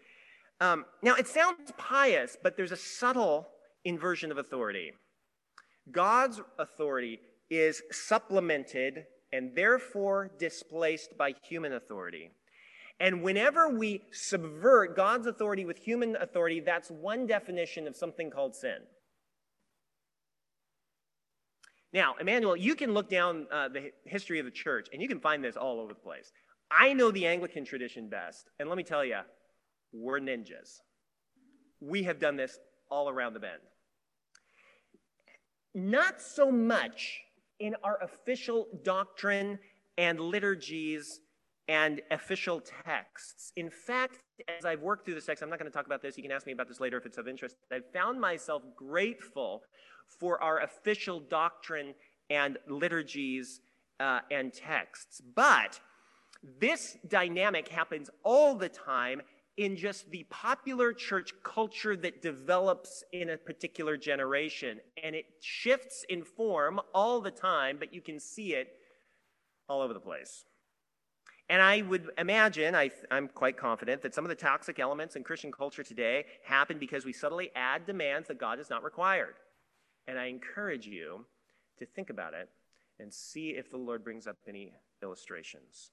um, 0.62 0.86
now 1.02 1.16
it 1.16 1.28
sounds 1.28 1.72
pious, 1.78 2.38
but 2.42 2.58
there's 2.58 2.72
a 2.72 2.78
subtle 2.78 3.48
inversion 3.84 4.32
of 4.32 4.38
authority. 4.38 4.94
God's 5.92 6.42
authority 6.58 7.20
is 7.50 7.82
supplemented 7.92 9.06
and 9.32 9.56
therefore 9.56 10.32
displaced 10.40 11.18
by 11.18 11.34
human 11.44 11.74
authority. 11.74 12.32
And 13.00 13.22
whenever 13.22 13.70
we 13.70 14.04
subvert 14.12 14.96
God's 14.96 15.28
authority 15.28 15.66
with 15.66 15.78
human 15.78 16.16
authority, 16.16 16.62
that's 16.62 16.90
one 16.90 17.28
definition 17.28 17.88
of 17.88 17.96
something 17.96 18.30
called 18.30 18.56
sin. 18.56 18.78
Now, 21.92 22.16
Emmanuel, 22.20 22.56
you 22.56 22.76
can 22.76 22.94
look 22.94 23.10
down 23.10 23.48
uh, 23.52 23.70
the 23.70 23.92
history 24.06 24.40
of 24.40 24.46
the 24.46 24.52
church 24.52 24.88
and 24.92 25.02
you 25.02 25.08
can 25.08 25.20
find 25.20 25.44
this 25.44 25.56
all 25.56 25.80
over 25.80 25.94
the 25.94 26.00
place. 26.00 26.32
I 26.72 26.94
know 26.94 27.12
the 27.12 27.26
Anglican 27.26 27.64
tradition 27.64 28.10
best, 28.10 28.50
and 28.60 28.68
let 28.68 28.78
me 28.78 28.84
tell 28.84 29.06
you, 29.06 29.20
we're 29.94 30.20
ninjas. 30.20 30.80
We 31.80 32.04
have 32.04 32.20
done 32.20 32.36
this 32.36 32.58
all 32.90 33.08
around 33.08 33.34
the 33.34 33.40
bend. 33.40 33.62
Not 35.74 36.22
so 36.22 36.52
much 36.52 37.22
in 37.60 37.76
our 37.84 38.02
official 38.02 38.68
doctrine 38.84 39.60
and 39.98 40.20
liturgies 40.20 41.22
and 41.68 42.02
official 42.12 42.62
texts. 42.86 43.52
In 43.56 43.70
fact, 43.70 44.20
as 44.48 44.66
I've 44.66 44.82
worked 44.82 45.06
through 45.06 45.16
this 45.16 45.26
text, 45.26 45.42
I'm 45.42 45.50
not 45.50 45.60
going 45.60 45.72
to 45.72 45.76
talk 45.76 45.86
about 45.86 46.02
this. 46.02 46.18
You 46.18 46.24
can 46.24 46.32
ask 46.32 46.46
me 46.46 46.54
about 46.54 46.68
this 46.68 46.80
later 46.80 46.98
if 46.98 47.06
it's 47.06 47.18
of 47.18 47.28
interest. 47.28 47.56
I've 47.72 47.90
found 47.92 48.20
myself 48.20 48.62
grateful 48.76 49.64
for 50.20 50.42
our 50.44 50.62
official 50.62 51.20
doctrine 51.20 51.96
and 52.30 52.58
liturgies 52.68 53.62
uh, 54.00 54.20
and 54.30 54.54
texts. 54.54 55.22
But 55.36 55.80
this 56.60 56.98
dynamic 57.08 57.68
happens 57.70 58.10
all 58.24 58.56
the 58.56 58.70
time 58.70 59.22
in 59.58 59.78
just 59.78 60.10
the 60.12 60.26
popular 60.30 60.92
church 60.92 61.34
culture 61.44 61.96
that 61.96 62.22
develops 62.22 63.04
in 63.14 63.30
a 63.30 63.38
particular 63.38 63.96
generation. 63.96 64.80
And 65.02 65.16
it 65.16 65.26
shifts 65.40 66.06
in 66.10 66.24
form 66.24 66.82
all 66.94 67.22
the 67.22 67.32
time, 67.32 67.78
but 67.80 67.94
you 67.94 68.02
can 68.02 68.20
see 68.20 68.54
it 68.54 68.68
all 69.70 69.82
over 69.82 69.94
the 69.94 70.00
place. 70.00 70.46
And 71.48 71.62
I 71.62 71.82
would 71.84 72.10
imagine, 72.18 72.76
I, 72.76 72.90
am 73.12 73.28
quite 73.28 73.56
confident, 73.56 74.02
that 74.02 74.16
some 74.16 74.26
of 74.26 74.30
the 74.30 74.36
toxic 74.36 74.80
elements 74.80 75.16
in 75.16 75.24
Christian 75.24 75.52
culture 75.52 75.84
today 75.84 76.26
happen 76.44 76.80
because 76.80 77.06
we 77.06 77.14
subtly 77.14 77.52
add 77.56 77.86
demands 77.86 78.28
that 78.28 78.40
God 78.40 78.58
has 78.58 78.70
not 78.70 78.84
required. 78.84 79.36
And 80.08 80.18
I 80.18 80.26
encourage 80.26 80.88
you 80.88 81.26
to 81.78 81.86
think 81.86 82.10
about 82.10 82.34
it 82.34 82.50
and 83.00 83.14
see 83.14 83.50
if 83.50 83.70
the 83.70 83.78
Lord 83.78 84.04
brings 84.04 84.26
up 84.26 84.38
any 84.48 84.74
illustrations. 85.04 85.92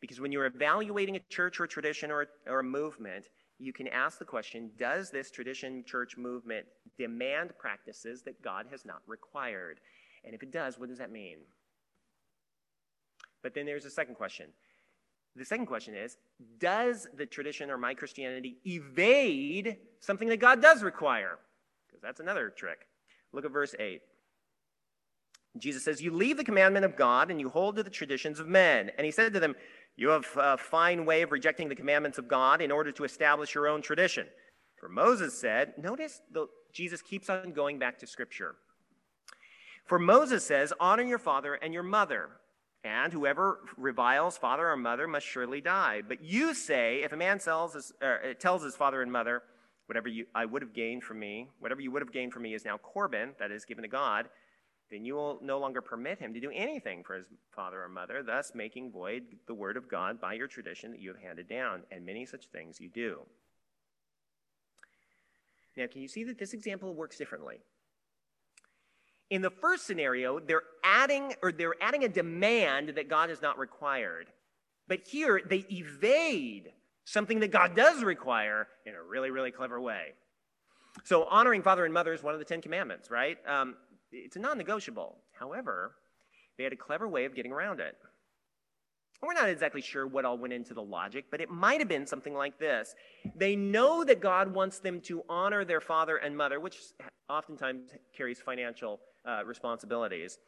Because 0.00 0.20
when 0.20 0.32
you're 0.32 0.46
evaluating 0.46 1.16
a 1.16 1.20
church 1.30 1.60
or 1.60 1.64
a 1.64 1.68
tradition 1.68 2.10
or, 2.10 2.26
or 2.46 2.60
a 2.60 2.64
movement, 2.64 3.28
you 3.58 3.72
can 3.72 3.88
ask 3.88 4.18
the 4.18 4.24
question 4.24 4.70
Does 4.78 5.10
this 5.10 5.30
tradition, 5.30 5.84
church, 5.86 6.16
movement 6.16 6.66
demand 6.98 7.52
practices 7.58 8.22
that 8.22 8.42
God 8.42 8.66
has 8.70 8.84
not 8.84 9.00
required? 9.06 9.80
And 10.24 10.34
if 10.34 10.42
it 10.42 10.50
does, 10.50 10.78
what 10.78 10.88
does 10.88 10.98
that 10.98 11.12
mean? 11.12 11.38
But 13.42 13.54
then 13.54 13.66
there's 13.66 13.84
a 13.84 13.90
second 13.90 14.14
question. 14.14 14.46
The 15.36 15.44
second 15.44 15.66
question 15.66 15.94
is 15.94 16.16
Does 16.58 17.06
the 17.16 17.26
tradition 17.26 17.70
or 17.70 17.78
my 17.78 17.94
Christianity 17.94 18.56
evade 18.66 19.78
something 20.00 20.28
that 20.28 20.40
God 20.40 20.60
does 20.60 20.82
require? 20.82 21.38
Because 21.86 22.02
that's 22.02 22.20
another 22.20 22.50
trick. 22.50 22.86
Look 23.32 23.44
at 23.44 23.52
verse 23.52 23.74
8. 23.78 24.00
Jesus 25.58 25.84
says, 25.84 26.02
You 26.02 26.12
leave 26.12 26.36
the 26.36 26.44
commandment 26.44 26.84
of 26.84 26.96
God 26.96 27.30
and 27.30 27.40
you 27.40 27.48
hold 27.48 27.76
to 27.76 27.82
the 27.82 27.90
traditions 27.90 28.40
of 28.40 28.48
men. 28.48 28.90
And 28.96 29.04
he 29.04 29.10
said 29.10 29.32
to 29.34 29.40
them, 29.40 29.54
you 29.96 30.08
have 30.08 30.26
a 30.36 30.56
fine 30.56 31.04
way 31.04 31.22
of 31.22 31.32
rejecting 31.32 31.68
the 31.68 31.74
commandments 31.74 32.18
of 32.18 32.28
God 32.28 32.60
in 32.60 32.72
order 32.72 32.90
to 32.92 33.04
establish 33.04 33.54
your 33.54 33.68
own 33.68 33.82
tradition. 33.82 34.26
For 34.78 34.88
Moses 34.88 35.38
said, 35.38 35.74
notice 35.78 36.20
the, 36.32 36.46
Jesus 36.72 37.00
keeps 37.00 37.30
on 37.30 37.52
going 37.52 37.78
back 37.78 37.98
to 38.00 38.06
Scripture. 38.06 38.56
For 39.86 39.98
Moses 39.98 40.44
says, 40.44 40.72
honor 40.80 41.02
your 41.02 41.18
father 41.18 41.54
and 41.54 41.72
your 41.72 41.82
mother, 41.82 42.30
and 42.82 43.12
whoever 43.12 43.60
reviles 43.76 44.36
father 44.36 44.68
or 44.68 44.76
mother 44.76 45.06
must 45.06 45.26
surely 45.26 45.60
die. 45.60 46.02
But 46.06 46.22
you 46.22 46.54
say, 46.54 47.02
if 47.02 47.12
a 47.12 47.16
man 47.16 47.38
his, 47.38 47.92
uh, 48.02 48.34
tells 48.38 48.62
his 48.62 48.74
father 48.74 49.00
and 49.00 49.12
mother, 49.12 49.42
whatever 49.86 50.08
you, 50.08 50.26
I 50.34 50.44
would 50.44 50.62
have 50.62 50.74
gained 50.74 51.04
from 51.04 51.18
me, 51.18 51.48
whatever 51.60 51.80
you 51.80 51.90
would 51.92 52.02
have 52.02 52.12
gained 52.12 52.32
from 52.32 52.42
me 52.42 52.54
is 52.54 52.64
now 52.64 52.78
Corban, 52.78 53.34
that 53.38 53.50
is 53.50 53.64
given 53.64 53.82
to 53.82 53.88
God, 53.88 54.28
then 54.94 55.04
you 55.04 55.16
will 55.16 55.40
no 55.42 55.58
longer 55.58 55.82
permit 55.82 56.20
him 56.20 56.32
to 56.32 56.40
do 56.40 56.52
anything 56.54 57.02
for 57.02 57.16
his 57.16 57.26
father 57.50 57.82
or 57.82 57.88
mother, 57.88 58.22
thus 58.22 58.52
making 58.54 58.92
void 58.92 59.24
the 59.48 59.54
word 59.54 59.76
of 59.76 59.90
God 59.90 60.20
by 60.20 60.34
your 60.34 60.46
tradition 60.46 60.92
that 60.92 61.00
you 61.00 61.12
have 61.12 61.20
handed 61.20 61.48
down, 61.48 61.82
and 61.90 62.06
many 62.06 62.24
such 62.24 62.46
things 62.46 62.80
you 62.80 62.88
do. 62.88 63.18
Now, 65.76 65.88
can 65.88 66.00
you 66.00 66.06
see 66.06 66.22
that 66.24 66.38
this 66.38 66.52
example 66.52 66.94
works 66.94 67.18
differently? 67.18 67.56
In 69.30 69.42
the 69.42 69.50
first 69.50 69.84
scenario, 69.84 70.38
they're 70.38 70.62
adding 70.84 71.34
or 71.42 71.50
they're 71.50 71.74
adding 71.80 72.04
a 72.04 72.08
demand 72.08 72.90
that 72.90 73.08
God 73.08 73.30
has 73.30 73.42
not 73.42 73.58
required. 73.58 74.28
But 74.86 75.00
here 75.04 75.42
they 75.44 75.64
evade 75.70 76.70
something 77.04 77.40
that 77.40 77.50
God 77.50 77.74
does 77.74 78.04
require 78.04 78.68
in 78.86 78.94
a 78.94 79.02
really, 79.02 79.32
really 79.32 79.50
clever 79.50 79.80
way. 79.80 80.12
So 81.02 81.24
honoring 81.24 81.62
father 81.62 81.84
and 81.84 81.92
mother 81.92 82.12
is 82.12 82.22
one 82.22 82.34
of 82.34 82.38
the 82.38 82.44
Ten 82.44 82.62
Commandments, 82.62 83.10
right? 83.10 83.38
Um, 83.48 83.74
it's 84.14 84.36
a 84.36 84.38
non-negotiable. 84.38 85.16
However, 85.32 85.96
they 86.56 86.64
had 86.64 86.72
a 86.72 86.76
clever 86.76 87.08
way 87.08 87.24
of 87.24 87.34
getting 87.34 87.52
around 87.52 87.80
it. 87.80 87.96
We're 89.22 89.34
not 89.34 89.48
exactly 89.48 89.80
sure 89.80 90.06
what 90.06 90.24
all 90.24 90.36
went 90.36 90.52
into 90.52 90.74
the 90.74 90.82
logic, 90.82 91.26
but 91.30 91.40
it 91.40 91.50
might 91.50 91.80
have 91.80 91.88
been 91.88 92.06
something 92.06 92.34
like 92.34 92.58
this. 92.58 92.94
They 93.34 93.56
know 93.56 94.04
that 94.04 94.20
God 94.20 94.52
wants 94.52 94.80
them 94.80 95.00
to 95.02 95.22
honor 95.28 95.64
their 95.64 95.80
father 95.80 96.16
and 96.18 96.36
mother, 96.36 96.60
which 96.60 96.76
oftentimes 97.28 97.90
carries 98.14 98.40
financial 98.40 99.00
uh, 99.26 99.42
responsibilities. 99.44 100.38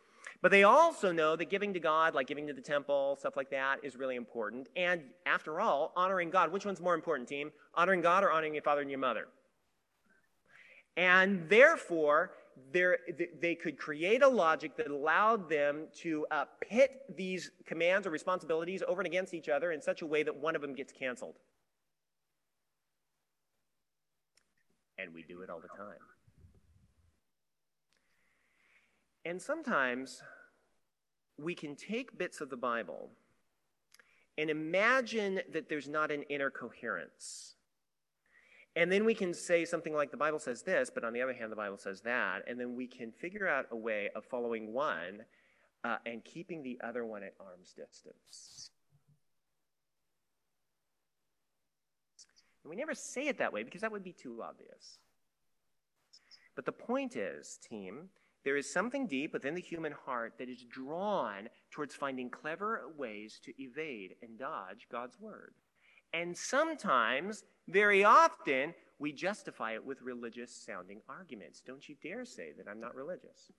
But 0.43 0.51
they 0.51 0.65
also 0.65 1.13
know 1.13 1.37
that 1.37 1.49
giving 1.49 1.73
to 1.73 1.81
God, 1.81 2.15
like 2.15 2.27
giving 2.27 2.47
to 2.49 2.53
the 2.53 2.61
temple, 2.61 3.17
stuff 3.19 3.37
like 3.37 3.51
that, 3.51 3.79
is 3.83 3.97
really 3.97 4.17
important. 4.17 4.69
And 4.77 5.03
after 5.25 5.61
all, 5.61 5.93
honoring 5.97 6.31
God, 6.31 6.53
which 6.53 6.67
one's 6.67 6.81
more 6.81 6.95
important, 6.95 7.29
team? 7.29 7.53
Honoring 7.75 8.03
God 8.03 8.25
or 8.25 8.31
honoring 8.31 8.55
your 8.55 8.63
father 8.63 8.83
and 8.83 8.91
your 8.91 9.01
mother? 9.01 9.29
And 10.97 11.49
therefore, 11.49 12.33
they 12.73 13.55
could 13.55 13.79
create 13.79 14.23
a 14.23 14.29
logic 14.29 14.77
that 14.77 14.89
allowed 14.89 15.49
them 15.49 15.89
to 15.95 16.27
uh, 16.31 16.45
pit 16.61 17.03
these 17.15 17.51
commands 17.67 18.07
or 18.07 18.11
responsibilities 18.11 18.83
over 18.87 19.01
and 19.01 19.07
against 19.07 19.35
each 19.35 19.49
other 19.49 19.73
in 19.73 19.83
such 19.83 20.03
a 20.03 20.07
way 20.07 20.23
that 20.23 20.35
one 20.35 20.57
of 20.57 20.63
them 20.63 20.75
gets 20.75 20.93
canceled. 20.93 21.37
And 24.99 25.13
we 25.13 25.23
do 25.23 25.43
it 25.43 25.51
all 25.51 25.61
the 25.61 25.69
time. 25.69 25.99
And 29.27 29.43
sometimes 29.43 30.23
we 31.37 31.55
can 31.55 31.77
take 31.77 32.17
bits 32.17 32.41
of 32.41 32.49
the 32.49 32.57
Bible 32.57 33.11
and 34.39 34.49
imagine 34.49 35.41
that 35.53 35.69
there's 35.69 35.89
not 35.89 36.11
an 36.11 36.23
inner 36.25 36.51
coherence. 36.51 37.56
And 38.77 38.93
then 38.93 39.07
we 39.07 39.15
can 39.15 39.33
say 39.33 39.65
something 39.65 39.95
like 39.95 40.11
the 40.11 40.19
Bible 40.19 40.39
says 40.39 40.63
this, 40.63 40.91
but 40.95 41.03
on 41.03 41.15
the 41.15 41.23
other 41.23 41.33
hand, 41.33 41.51
the 41.51 41.57
Bible 41.57 41.79
says 41.79 42.03
that. 42.03 42.43
And 42.47 42.61
then 42.61 42.77
we 42.77 42.87
can 42.87 43.11
figure 43.11 43.49
out 43.49 43.67
a 43.71 43.77
way 43.77 44.11
of 44.15 44.25
following 44.27 44.75
one 44.75 45.25
uh, 45.83 45.97
and 46.05 46.23
keeping 46.23 46.63
the 46.63 46.79
other 46.85 47.07
one 47.07 47.23
at 47.23 47.33
arm's 47.41 47.73
distance. 47.73 48.71
And 52.63 52.71
we 52.71 52.77
never 52.77 52.95
say 52.95 53.29
it 53.29 53.39
that 53.39 53.53
way 53.53 53.63
because 53.63 53.81
that 53.81 53.93
would 53.93 54.05
be 54.05 54.13
too 54.13 54.43
obvious. 54.43 54.99
But 56.55 56.67
the 56.67 56.73
point 56.73 57.17
is, 57.17 57.59
team, 57.67 58.11
there 58.45 58.57
is 58.57 58.71
something 58.71 59.07
deep 59.07 59.33
within 59.33 59.55
the 59.55 59.61
human 59.61 59.93
heart 59.93 60.35
that 60.39 60.49
is 60.49 60.65
drawn 60.65 61.49
towards 61.71 61.95
finding 61.95 62.29
clever 62.29 62.83
ways 62.97 63.41
to 63.45 63.53
evade 63.63 64.17
and 64.21 64.39
dodge 64.39 64.87
God's 64.91 65.19
word. 65.19 65.55
And 66.13 66.37
sometimes, 66.37 67.45
very 67.69 68.05
often, 68.05 68.75
we 68.99 69.13
justify 69.13 69.75
it 69.75 69.85
with 69.85 70.01
religious 70.03 70.51
sounding 70.55 71.01
arguments. 71.09 71.61
Don't 71.61 71.89
you 71.89 71.97
dare 72.03 72.25
say 72.25 72.53
that 72.57 72.69
I'm 72.69 72.81
not 72.81 72.95
religious. 72.95 73.53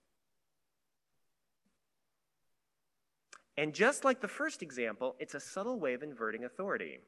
And 3.57 3.73
just 3.73 4.05
like 4.05 4.21
the 4.21 4.27
first 4.27 4.61
example, 4.61 5.15
it's 5.19 5.33
a 5.33 5.39
subtle 5.39 5.79
way 5.79 5.93
of 5.93 6.03
inverting 6.03 6.45
authority. 6.45 6.99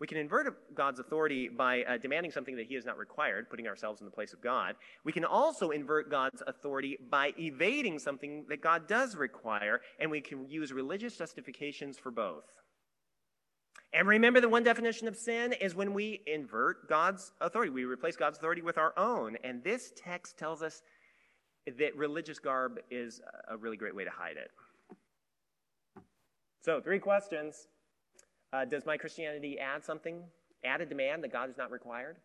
We 0.00 0.06
can 0.06 0.16
invert 0.16 0.74
God's 0.76 1.00
authority 1.00 1.48
by 1.48 1.82
uh, 1.82 1.98
demanding 1.98 2.30
something 2.30 2.54
that 2.54 2.66
He 2.66 2.74
has 2.76 2.84
not 2.84 2.98
required, 2.98 3.50
putting 3.50 3.66
ourselves 3.66 4.00
in 4.00 4.04
the 4.04 4.12
place 4.12 4.32
of 4.32 4.40
God. 4.40 4.76
We 5.04 5.12
can 5.12 5.24
also 5.24 5.70
invert 5.70 6.08
God's 6.08 6.40
authority 6.46 6.96
by 7.10 7.32
evading 7.36 7.98
something 7.98 8.44
that 8.48 8.60
God 8.60 8.86
does 8.86 9.16
require, 9.16 9.80
and 9.98 10.08
we 10.08 10.20
can 10.20 10.48
use 10.48 10.72
religious 10.72 11.16
justifications 11.16 11.98
for 11.98 12.12
both. 12.12 12.44
And 13.92 14.06
remember, 14.06 14.40
the 14.40 14.48
one 14.48 14.62
definition 14.62 15.08
of 15.08 15.16
sin 15.16 15.54
is 15.54 15.74
when 15.74 15.94
we 15.94 16.20
invert 16.26 16.88
God's 16.88 17.32
authority. 17.40 17.70
We 17.70 17.84
replace 17.84 18.16
God's 18.16 18.38
authority 18.38 18.60
with 18.60 18.76
our 18.76 18.92
own. 18.98 19.36
And 19.42 19.64
this 19.64 19.92
text 19.96 20.36
tells 20.36 20.62
us 20.62 20.82
that 21.66 21.96
religious 21.96 22.38
garb 22.38 22.78
is 22.90 23.20
a 23.48 23.56
really 23.56 23.76
great 23.76 23.94
way 23.94 24.04
to 24.04 24.10
hide 24.10 24.36
it. 24.36 24.50
So, 26.60 26.80
three 26.80 26.98
questions 26.98 27.68
uh, 28.52 28.64
Does 28.66 28.84
my 28.84 28.96
Christianity 28.96 29.58
add 29.58 29.84
something, 29.84 30.22
add 30.64 30.80
a 30.80 30.86
demand 30.86 31.24
that 31.24 31.32
God 31.32 31.48
has 31.48 31.56
not 31.56 31.70
required? 31.70 32.16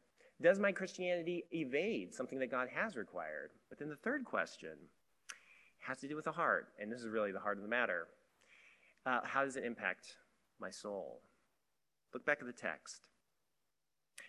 Does 0.42 0.60
my 0.60 0.72
Christianity 0.72 1.46
evade 1.54 2.14
something 2.14 2.40
that 2.40 2.52
God 2.52 2.68
has 2.74 2.98
required? 2.98 3.52
But 3.70 3.80
then 3.80 3.88
the 3.88 3.96
third 3.96 4.26
question 4.26 4.72
has 5.80 6.00
to 6.00 6.08
do 6.08 6.16
with 6.16 6.26
the 6.26 6.32
heart. 6.32 6.68
And 6.80 6.92
this 6.92 7.00
is 7.00 7.08
really 7.08 7.32
the 7.32 7.40
heart 7.40 7.58
of 7.58 7.64
the 7.64 7.70
matter. 7.70 8.08
Uh, 9.06 9.20
how 9.24 9.46
does 9.46 9.56
it 9.56 9.64
impact 9.64 10.18
my 10.60 10.70
soul? 10.70 11.22
Look 12.14 12.26
back 12.26 12.40
at 12.42 12.48
the 12.48 12.54
text. 12.54 13.02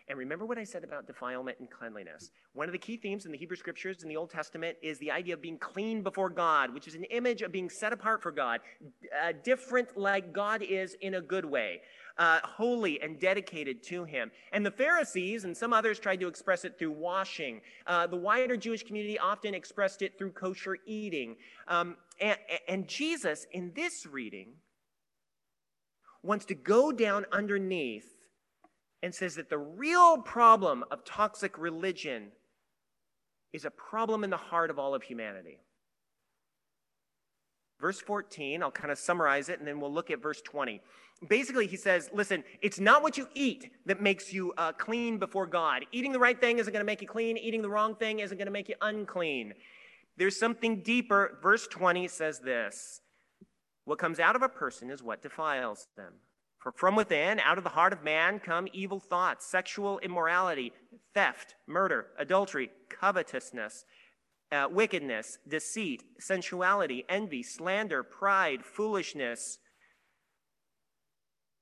And 0.08 0.18
remember 0.18 0.44
what 0.44 0.58
I 0.58 0.64
said 0.64 0.84
about 0.84 1.06
defilement 1.06 1.58
and 1.60 1.70
cleanliness. 1.70 2.30
One 2.52 2.68
of 2.68 2.72
the 2.72 2.78
key 2.78 2.98
themes 2.98 3.24
in 3.24 3.32
the 3.32 3.38
Hebrew 3.38 3.56
scriptures 3.56 4.02
in 4.02 4.08
the 4.08 4.16
Old 4.16 4.30
Testament 4.30 4.76
is 4.82 4.98
the 4.98 5.10
idea 5.10 5.32
of 5.32 5.40
being 5.40 5.56
clean 5.56 6.02
before 6.02 6.28
God, 6.28 6.74
which 6.74 6.86
is 6.86 6.94
an 6.94 7.04
image 7.04 7.40
of 7.40 7.50
being 7.50 7.70
set 7.70 7.92
apart 7.92 8.22
for 8.22 8.30
God, 8.30 8.60
uh, 9.22 9.32
different 9.42 9.96
like 9.96 10.32
God 10.34 10.62
is 10.62 10.94
in 11.00 11.14
a 11.14 11.22
good 11.22 11.46
way, 11.46 11.80
uh, 12.18 12.40
holy 12.44 13.00
and 13.00 13.18
dedicated 13.18 13.82
to 13.84 14.04
Him. 14.04 14.30
And 14.52 14.64
the 14.64 14.70
Pharisees 14.70 15.44
and 15.44 15.56
some 15.56 15.72
others 15.72 15.98
tried 15.98 16.20
to 16.20 16.28
express 16.28 16.66
it 16.66 16.78
through 16.78 16.92
washing. 16.92 17.62
Uh, 17.86 18.06
the 18.06 18.16
wider 18.16 18.58
Jewish 18.58 18.82
community 18.82 19.18
often 19.18 19.54
expressed 19.54 20.02
it 20.02 20.18
through 20.18 20.32
kosher 20.32 20.76
eating. 20.86 21.36
Um, 21.66 21.96
and, 22.20 22.38
and 22.68 22.86
Jesus, 22.86 23.46
in 23.52 23.72
this 23.74 24.04
reading, 24.04 24.52
wants 26.24 26.44
to 26.46 26.54
go 26.54 26.90
down 26.90 27.26
underneath 27.32 28.14
and 29.02 29.14
says 29.14 29.34
that 29.34 29.50
the 29.50 29.58
real 29.58 30.18
problem 30.18 30.84
of 30.90 31.04
toxic 31.04 31.58
religion 31.58 32.28
is 33.52 33.64
a 33.64 33.70
problem 33.70 34.24
in 34.24 34.30
the 34.30 34.36
heart 34.36 34.70
of 34.70 34.78
all 34.78 34.94
of 34.94 35.02
humanity. 35.02 35.58
Verse 37.80 38.00
14, 38.00 38.62
I'll 38.62 38.70
kind 38.70 38.90
of 38.90 38.98
summarize 38.98 39.48
it 39.48 39.58
and 39.58 39.68
then 39.68 39.78
we'll 39.78 39.92
look 39.92 40.10
at 40.10 40.22
verse 40.22 40.40
20. 40.40 40.80
Basically, 41.28 41.66
he 41.66 41.76
says, 41.76 42.08
listen, 42.12 42.42
it's 42.62 42.80
not 42.80 43.02
what 43.02 43.18
you 43.18 43.28
eat 43.34 43.70
that 43.86 44.00
makes 44.00 44.32
you 44.32 44.52
uh, 44.56 44.72
clean 44.72 45.18
before 45.18 45.46
God. 45.46 45.84
Eating 45.92 46.12
the 46.12 46.18
right 46.18 46.40
thing 46.40 46.58
isn't 46.58 46.72
going 46.72 46.80
to 46.80 46.86
make 46.86 47.02
you 47.02 47.08
clean, 47.08 47.36
eating 47.36 47.62
the 47.62 47.68
wrong 47.68 47.94
thing 47.94 48.20
isn't 48.20 48.38
going 48.38 48.46
to 48.46 48.52
make 48.52 48.68
you 48.68 48.74
unclean. 48.80 49.52
There's 50.16 50.38
something 50.38 50.82
deeper. 50.82 51.38
Verse 51.42 51.66
20 51.66 52.08
says 52.08 52.40
this 52.40 53.00
What 53.84 53.98
comes 53.98 54.18
out 54.18 54.36
of 54.36 54.42
a 54.42 54.48
person 54.48 54.90
is 54.90 55.02
what 55.02 55.22
defiles 55.22 55.88
them. 55.96 56.14
For 56.58 56.72
from 56.72 56.96
within, 56.96 57.38
out 57.40 57.58
of 57.58 57.64
the 57.64 57.70
heart 57.70 57.92
of 57.92 58.02
man, 58.02 58.38
come 58.38 58.66
evil 58.72 58.98
thoughts, 58.98 59.46
sexual 59.46 59.98
immorality, 59.98 60.72
theft, 61.12 61.54
murder, 61.66 62.06
adultery, 62.18 62.70
covetousness, 62.88 63.84
uh, 64.50 64.68
wickedness, 64.70 65.38
deceit, 65.46 66.02
sensuality, 66.18 67.04
envy, 67.08 67.42
slander, 67.42 68.02
pride, 68.02 68.64
foolishness. 68.64 69.58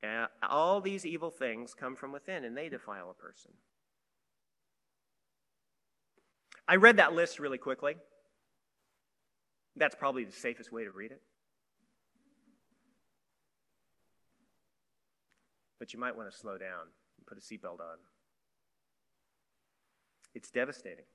Uh, 0.06 0.26
all 0.48 0.80
these 0.80 1.04
evil 1.04 1.30
things 1.30 1.74
come 1.74 1.96
from 1.96 2.12
within 2.12 2.44
and 2.44 2.56
they 2.56 2.68
defile 2.68 3.10
a 3.10 3.14
person. 3.14 3.50
I 6.68 6.76
read 6.76 6.98
that 6.98 7.12
list 7.12 7.40
really 7.40 7.58
quickly. 7.58 7.96
That's 9.74 9.96
probably 9.96 10.24
the 10.24 10.32
safest 10.32 10.70
way 10.70 10.84
to 10.84 10.92
read 10.92 11.10
it. 11.10 11.20
But 15.82 15.92
you 15.92 15.98
might 15.98 16.16
want 16.16 16.30
to 16.30 16.38
slow 16.38 16.56
down 16.56 16.86
and 17.18 17.26
put 17.26 17.36
a 17.36 17.40
seatbelt 17.40 17.80
on. 17.80 17.98
It's 20.32 20.48
devastating. 20.48 21.06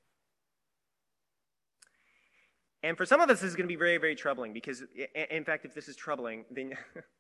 And 2.83 2.97
for 2.97 3.05
some 3.05 3.21
of 3.21 3.29
us, 3.29 3.39
this 3.39 3.49
is 3.49 3.55
going 3.55 3.63
to 3.63 3.73
be 3.73 3.77
very, 3.77 3.97
very 3.97 4.13
troubling 4.13 4.51
because, 4.51 4.83
in 5.31 5.45
fact, 5.45 5.63
if 5.63 5.73
this 5.73 5.87
is 5.87 5.95
troubling, 5.95 6.43
then 6.51 6.73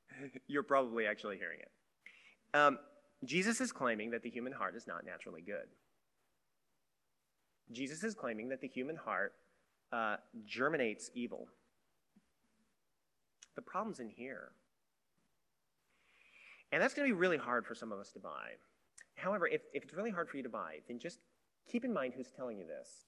you're 0.47 0.61
probably 0.61 1.07
actually 1.07 1.37
hearing 1.37 1.59
it. 1.61 1.71
Um, 2.53 2.79
Jesus 3.23 3.61
is 3.61 3.71
claiming 3.71 4.11
that 4.11 4.23
the 4.23 4.29
human 4.29 4.51
heart 4.51 4.75
is 4.75 4.85
not 4.85 5.05
naturally 5.05 5.41
good. 5.41 5.69
Jesus 7.71 8.03
is 8.03 8.13
claiming 8.13 8.49
that 8.49 8.59
the 8.59 8.67
human 8.67 8.97
heart 8.97 9.31
uh, 9.93 10.17
germinates 10.45 11.11
evil. 11.13 11.47
The 13.55 13.61
problem's 13.61 14.01
in 14.01 14.09
here. 14.09 14.51
And 16.71 16.81
that's 16.81 16.93
going 16.93 17.07
to 17.07 17.13
be 17.13 17.19
really 17.19 17.37
hard 17.37 17.65
for 17.65 17.75
some 17.75 17.91
of 17.91 17.99
us 17.99 18.11
to 18.11 18.19
buy. 18.19 18.55
However, 19.15 19.47
if, 19.47 19.61
if 19.73 19.83
it's 19.83 19.93
really 19.93 20.11
hard 20.11 20.29
for 20.29 20.37
you 20.37 20.43
to 20.43 20.49
buy, 20.49 20.79
then 20.87 20.99
just 20.99 21.19
keep 21.69 21.85
in 21.85 21.93
mind 21.93 22.13
who's 22.15 22.31
telling 22.31 22.57
you 22.57 22.65
this. 22.65 23.05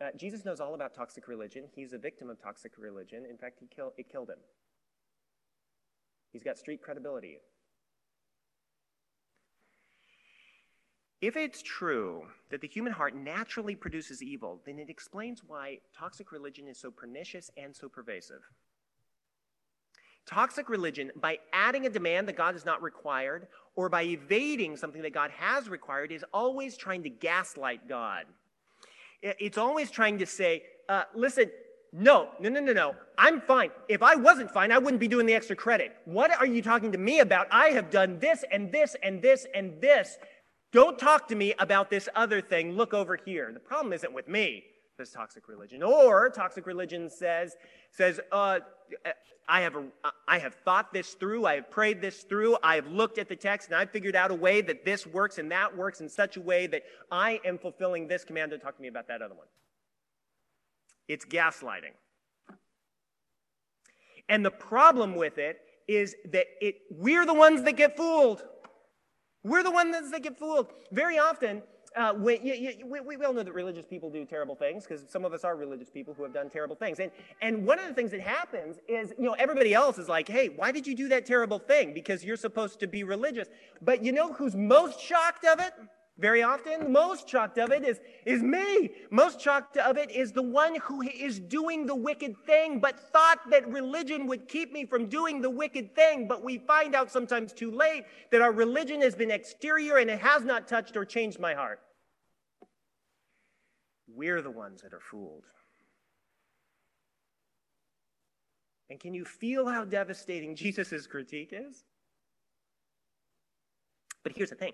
Uh, 0.00 0.08
Jesus 0.16 0.44
knows 0.44 0.60
all 0.60 0.74
about 0.74 0.94
toxic 0.94 1.28
religion. 1.28 1.64
He's 1.74 1.92
a 1.92 1.98
victim 1.98 2.28
of 2.28 2.40
toxic 2.42 2.72
religion. 2.78 3.24
In 3.28 3.38
fact, 3.38 3.58
he 3.60 3.66
kill, 3.66 3.92
it 3.96 4.10
killed 4.10 4.28
him. 4.28 4.38
He's 6.32 6.42
got 6.42 6.58
street 6.58 6.82
credibility. 6.82 7.38
If 11.22 11.34
it's 11.36 11.62
true 11.62 12.24
that 12.50 12.60
the 12.60 12.68
human 12.68 12.92
heart 12.92 13.16
naturally 13.16 13.74
produces 13.74 14.22
evil, 14.22 14.60
then 14.66 14.78
it 14.78 14.90
explains 14.90 15.42
why 15.46 15.78
toxic 15.96 16.30
religion 16.30 16.68
is 16.68 16.78
so 16.78 16.90
pernicious 16.90 17.50
and 17.56 17.74
so 17.74 17.88
pervasive. 17.88 18.42
Toxic 20.26 20.68
religion, 20.68 21.12
by 21.16 21.38
adding 21.52 21.86
a 21.86 21.90
demand 21.90 22.28
that 22.28 22.36
God 22.36 22.54
has 22.54 22.64
not 22.64 22.82
required 22.82 23.46
or 23.76 23.88
by 23.88 24.02
evading 24.02 24.76
something 24.76 25.02
that 25.02 25.14
God 25.14 25.30
has 25.30 25.68
required, 25.68 26.10
is 26.10 26.24
always 26.34 26.76
trying 26.76 27.02
to 27.04 27.10
gaslight 27.10 27.88
God. 27.88 28.24
It's 29.22 29.58
always 29.58 29.90
trying 29.90 30.18
to 30.18 30.26
say, 30.26 30.64
uh, 30.88 31.04
listen, 31.14 31.50
no, 31.92 32.30
no, 32.40 32.48
no, 32.48 32.60
no, 32.60 32.72
no. 32.72 32.94
I'm 33.16 33.40
fine. 33.40 33.70
If 33.88 34.02
I 34.02 34.16
wasn't 34.16 34.50
fine, 34.50 34.72
I 34.72 34.78
wouldn't 34.78 35.00
be 35.00 35.08
doing 35.08 35.26
the 35.26 35.34
extra 35.34 35.56
credit. 35.56 35.96
What 36.04 36.30
are 36.30 36.46
you 36.46 36.60
talking 36.60 36.92
to 36.92 36.98
me 36.98 37.20
about? 37.20 37.46
I 37.50 37.68
have 37.68 37.90
done 37.90 38.18
this 38.18 38.44
and 38.50 38.70
this 38.70 38.96
and 39.02 39.22
this 39.22 39.46
and 39.54 39.80
this. 39.80 40.18
Don't 40.72 40.98
talk 40.98 41.28
to 41.28 41.34
me 41.34 41.54
about 41.58 41.88
this 41.88 42.08
other 42.14 42.40
thing. 42.40 42.72
Look 42.72 42.92
over 42.92 43.16
here. 43.16 43.50
The 43.52 43.60
problem 43.60 43.92
isn't 43.92 44.12
with 44.12 44.28
me, 44.28 44.64
this 44.96 45.12
toxic 45.12 45.48
religion. 45.48 45.82
Or 45.82 46.28
toxic 46.30 46.66
religion 46.66 47.10
says, 47.10 47.56
says, 47.90 48.20
uh, 48.32 48.60
I 49.48 49.60
have, 49.60 49.76
a, 49.76 49.84
I 50.26 50.38
have 50.38 50.54
thought 50.54 50.92
this 50.92 51.14
through. 51.14 51.46
I 51.46 51.56
have 51.56 51.70
prayed 51.70 52.00
this 52.00 52.22
through. 52.22 52.56
I 52.62 52.76
have 52.76 52.88
looked 52.88 53.18
at 53.18 53.28
the 53.28 53.36
text 53.36 53.68
and 53.68 53.76
I've 53.76 53.90
figured 53.90 54.16
out 54.16 54.30
a 54.30 54.34
way 54.34 54.60
that 54.62 54.84
this 54.84 55.06
works 55.06 55.38
and 55.38 55.50
that 55.52 55.76
works 55.76 56.00
in 56.00 56.08
such 56.08 56.36
a 56.36 56.40
way 56.40 56.66
that 56.68 56.82
I 57.10 57.40
am 57.44 57.58
fulfilling 57.58 58.08
this 58.08 58.24
command. 58.24 58.50
Don't 58.50 58.60
talk 58.60 58.76
to 58.76 58.82
me 58.82 58.88
about 58.88 59.08
that 59.08 59.22
other 59.22 59.34
one. 59.34 59.46
It's 61.08 61.24
gaslighting. 61.24 61.92
And 64.28 64.44
the 64.44 64.50
problem 64.50 65.14
with 65.14 65.38
it 65.38 65.60
is 65.86 66.16
that 66.32 66.46
it, 66.60 66.76
we're 66.90 67.24
the 67.24 67.34
ones 67.34 67.62
that 67.62 67.76
get 67.76 67.96
fooled. 67.96 68.42
We're 69.44 69.62
the 69.62 69.70
ones 69.70 70.10
that 70.10 70.22
get 70.24 70.36
fooled. 70.36 70.72
Very 70.90 71.18
often, 71.18 71.62
uh, 71.96 72.12
you, 72.26 72.52
you, 72.54 72.86
we, 72.86 73.16
we 73.16 73.24
all 73.24 73.32
know 73.32 73.42
that 73.42 73.54
religious 73.54 73.86
people 73.86 74.10
do 74.10 74.24
terrible 74.26 74.54
things 74.54 74.84
because 74.84 75.04
some 75.08 75.24
of 75.24 75.32
us 75.32 75.44
are 75.44 75.56
religious 75.56 75.88
people 75.88 76.12
who 76.12 76.22
have 76.22 76.32
done 76.32 76.50
terrible 76.50 76.76
things. 76.76 77.00
And, 77.00 77.10
and 77.40 77.66
one 77.66 77.78
of 77.78 77.88
the 77.88 77.94
things 77.94 78.10
that 78.10 78.20
happens 78.20 78.76
is, 78.86 79.14
you 79.18 79.24
know, 79.24 79.34
everybody 79.38 79.72
else 79.72 79.98
is 79.98 80.08
like, 80.08 80.28
hey, 80.28 80.48
why 80.48 80.72
did 80.72 80.86
you 80.86 80.94
do 80.94 81.08
that 81.08 81.24
terrible 81.24 81.58
thing? 81.58 81.94
Because 81.94 82.22
you're 82.22 82.36
supposed 82.36 82.80
to 82.80 82.86
be 82.86 83.02
religious. 83.02 83.48
But 83.80 84.04
you 84.04 84.12
know 84.12 84.32
who's 84.32 84.54
most 84.54 85.00
shocked 85.00 85.46
of 85.46 85.58
it? 85.58 85.72
Very 86.18 86.42
often, 86.42 86.92
most 86.92 87.28
shocked 87.28 87.58
of 87.58 87.70
it 87.70 87.84
is, 87.84 88.00
is 88.24 88.42
me. 88.42 88.90
Most 89.10 89.38
shocked 89.38 89.76
of 89.76 89.98
it 89.98 90.10
is 90.10 90.32
the 90.32 90.42
one 90.42 90.76
who 90.76 91.02
is 91.02 91.38
doing 91.38 91.84
the 91.84 91.94
wicked 91.94 92.34
thing, 92.46 92.80
but 92.80 92.98
thought 92.98 93.38
that 93.50 93.70
religion 93.70 94.26
would 94.26 94.48
keep 94.48 94.72
me 94.72 94.86
from 94.86 95.06
doing 95.06 95.42
the 95.42 95.50
wicked 95.50 95.94
thing. 95.94 96.26
But 96.26 96.42
we 96.42 96.56
find 96.56 96.94
out 96.94 97.10
sometimes 97.10 97.52
too 97.52 97.70
late 97.70 98.04
that 98.32 98.40
our 98.40 98.52
religion 98.52 99.02
has 99.02 99.14
been 99.14 99.30
exterior 99.30 99.98
and 99.98 100.08
it 100.08 100.20
has 100.20 100.42
not 100.42 100.66
touched 100.66 100.96
or 100.96 101.04
changed 101.04 101.38
my 101.38 101.52
heart. 101.52 101.80
We're 104.16 104.40
the 104.40 104.50
ones 104.50 104.80
that 104.82 104.94
are 104.94 105.00
fooled. 105.00 105.44
And 108.88 108.98
can 108.98 109.14
you 109.14 109.24
feel 109.24 109.68
how 109.68 109.84
devastating 109.84 110.56
Jesus' 110.56 111.06
critique 111.06 111.50
is? 111.52 111.84
But 114.22 114.32
here's 114.34 114.50
the 114.50 114.56
thing, 114.56 114.72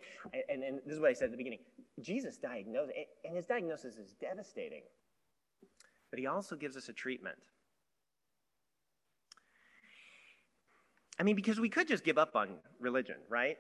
and, 0.49 0.63
and, 0.63 0.79
this 0.87 0.95
is 0.95 1.01
what 1.01 1.11
I 1.11 1.13
said 1.13 1.27
at 1.27 1.33
the 1.33 1.37
beginning 1.37 1.59
Jesus 2.01 2.39
diagnosed, 2.39 2.93
and 3.25 3.37
his 3.37 3.45
diagnosis 3.45 3.97
is 3.97 4.15
devastating. 4.19 4.83
But 6.11 6.19
he 6.19 6.27
also 6.27 6.57
gives 6.57 6.75
us 6.77 6.89
a 6.89 6.93
treatment. 6.93 7.37
I 11.19 11.23
mean, 11.23 11.37
because 11.37 11.61
we 11.61 11.69
could 11.69 11.87
just 11.87 12.03
give 12.03 12.17
up 12.17 12.35
on 12.35 12.57
religion, 12.81 13.17
right? 13.29 13.59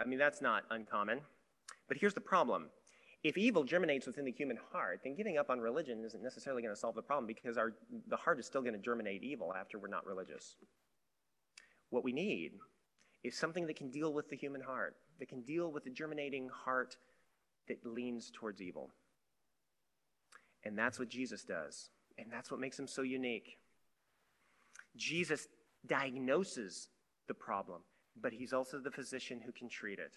I 0.00 0.06
mean, 0.06 0.18
that's 0.18 0.40
not 0.40 0.64
uncommon. 0.70 1.20
But 1.86 1.98
here's 1.98 2.14
the 2.14 2.20
problem 2.20 2.70
if 3.22 3.36
evil 3.36 3.64
germinates 3.64 4.06
within 4.06 4.24
the 4.24 4.32
human 4.32 4.58
heart, 4.72 5.00
then 5.04 5.14
giving 5.14 5.36
up 5.36 5.50
on 5.50 5.60
religion 5.60 6.02
isn't 6.04 6.22
necessarily 6.22 6.62
going 6.62 6.74
to 6.74 6.80
solve 6.80 6.94
the 6.94 7.02
problem 7.02 7.26
because 7.26 7.58
our, 7.58 7.74
the 8.08 8.16
heart 8.16 8.38
is 8.38 8.46
still 8.46 8.62
going 8.62 8.74
to 8.74 8.80
germinate 8.80 9.22
evil 9.22 9.52
after 9.54 9.78
we're 9.78 9.88
not 9.88 10.06
religious. 10.06 10.56
What 11.90 12.04
we 12.04 12.12
need 12.12 12.52
is 13.22 13.36
something 13.36 13.66
that 13.66 13.76
can 13.76 13.90
deal 13.90 14.12
with 14.12 14.30
the 14.30 14.36
human 14.36 14.62
heart 14.62 14.96
that 15.18 15.28
can 15.28 15.42
deal 15.42 15.70
with 15.70 15.84
the 15.84 15.90
germinating 15.90 16.48
heart 16.48 16.96
that 17.68 17.84
leans 17.84 18.32
towards 18.34 18.62
evil. 18.62 18.90
And 20.64 20.76
that's 20.76 20.98
what 20.98 21.08
Jesus 21.08 21.44
does. 21.44 21.90
And 22.18 22.28
that's 22.32 22.50
what 22.50 22.60
makes 22.60 22.78
him 22.78 22.86
so 22.86 23.02
unique. 23.02 23.58
Jesus 24.96 25.46
diagnoses 25.86 26.88
the 27.28 27.34
problem, 27.34 27.82
but 28.20 28.32
he's 28.32 28.52
also 28.52 28.78
the 28.78 28.90
physician 28.90 29.40
who 29.44 29.52
can 29.52 29.68
treat 29.68 29.98
it. 29.98 30.12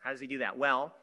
How 0.00 0.10
does 0.10 0.20
he 0.20 0.26
do 0.26 0.38
that? 0.38 0.56
Well, 0.56 0.94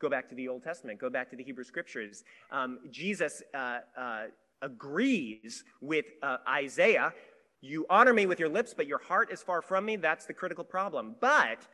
go 0.00 0.08
back 0.08 0.28
to 0.28 0.34
the 0.34 0.48
Old 0.48 0.62
Testament, 0.62 0.98
go 0.98 1.10
back 1.10 1.30
to 1.30 1.36
the 1.36 1.44
Hebrew 1.44 1.64
Scriptures. 1.64 2.24
Um, 2.50 2.80
Jesus 2.90 3.42
uh, 3.54 3.78
uh, 3.98 4.24
agrees 4.62 5.64
with 5.80 6.06
uh, 6.22 6.38
Isaiah. 6.48 7.12
You 7.60 7.86
honor 7.88 8.12
me 8.12 8.26
with 8.26 8.38
your 8.38 8.48
lips, 8.48 8.74
but 8.74 8.86
your 8.86 8.98
heart 8.98 9.32
is 9.32 9.42
far 9.42 9.62
from 9.62 9.84
me. 9.84 9.96
That's 9.96 10.26
the 10.26 10.34
critical 10.34 10.64
problem. 10.64 11.16
But 11.20 11.66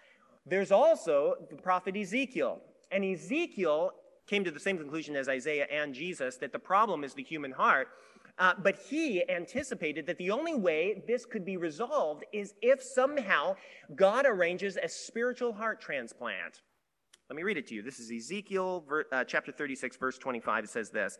there's 0.47 0.73
also 0.73 1.35
the 1.51 1.57
prophet 1.57 1.97
Ezekiel. 1.97 2.61
And 2.91 3.05
Ezekiel 3.05 3.93
came 4.27 4.45
to 4.45 4.51
the 4.51 4.61
same 4.61 4.79
conclusion 4.79 5.17
as 5.17 5.29
Isaiah 5.29 5.67
and 5.71 5.95
Jesus 5.95 6.37
that 6.37 6.53
the 6.53 6.59
problem 6.59 7.05
is 7.05 7.15
the 7.15 7.23
human 7.23 7.53
heart. 7.53 7.89
Uh, 8.39 8.55
but 8.63 8.77
he 8.89 9.29
anticipated 9.29 10.07
that 10.07 10.17
the 10.17 10.31
only 10.31 10.55
way 10.55 11.03
this 11.07 11.27
could 11.27 11.45
be 11.45 11.57
resolved 11.57 12.25
is 12.33 12.55
if 12.63 12.83
somehow 12.83 13.55
God 13.95 14.25
arranges 14.27 14.79
a 14.83 14.89
spiritual 14.89 15.53
heart 15.53 15.81
transplant. 15.81 16.63
Let 17.33 17.37
me 17.37 17.45
read 17.45 17.57
it 17.57 17.67
to 17.69 17.75
you. 17.75 17.81
This 17.81 17.99
is 17.99 18.13
Ezekiel 18.13 18.85
uh, 19.11 19.25
chapter 19.25 19.53
36, 19.53 19.97
verse 19.97 20.19
25. 20.19 20.65
It 20.65 20.69
says 20.69 20.91
this. 20.91 21.17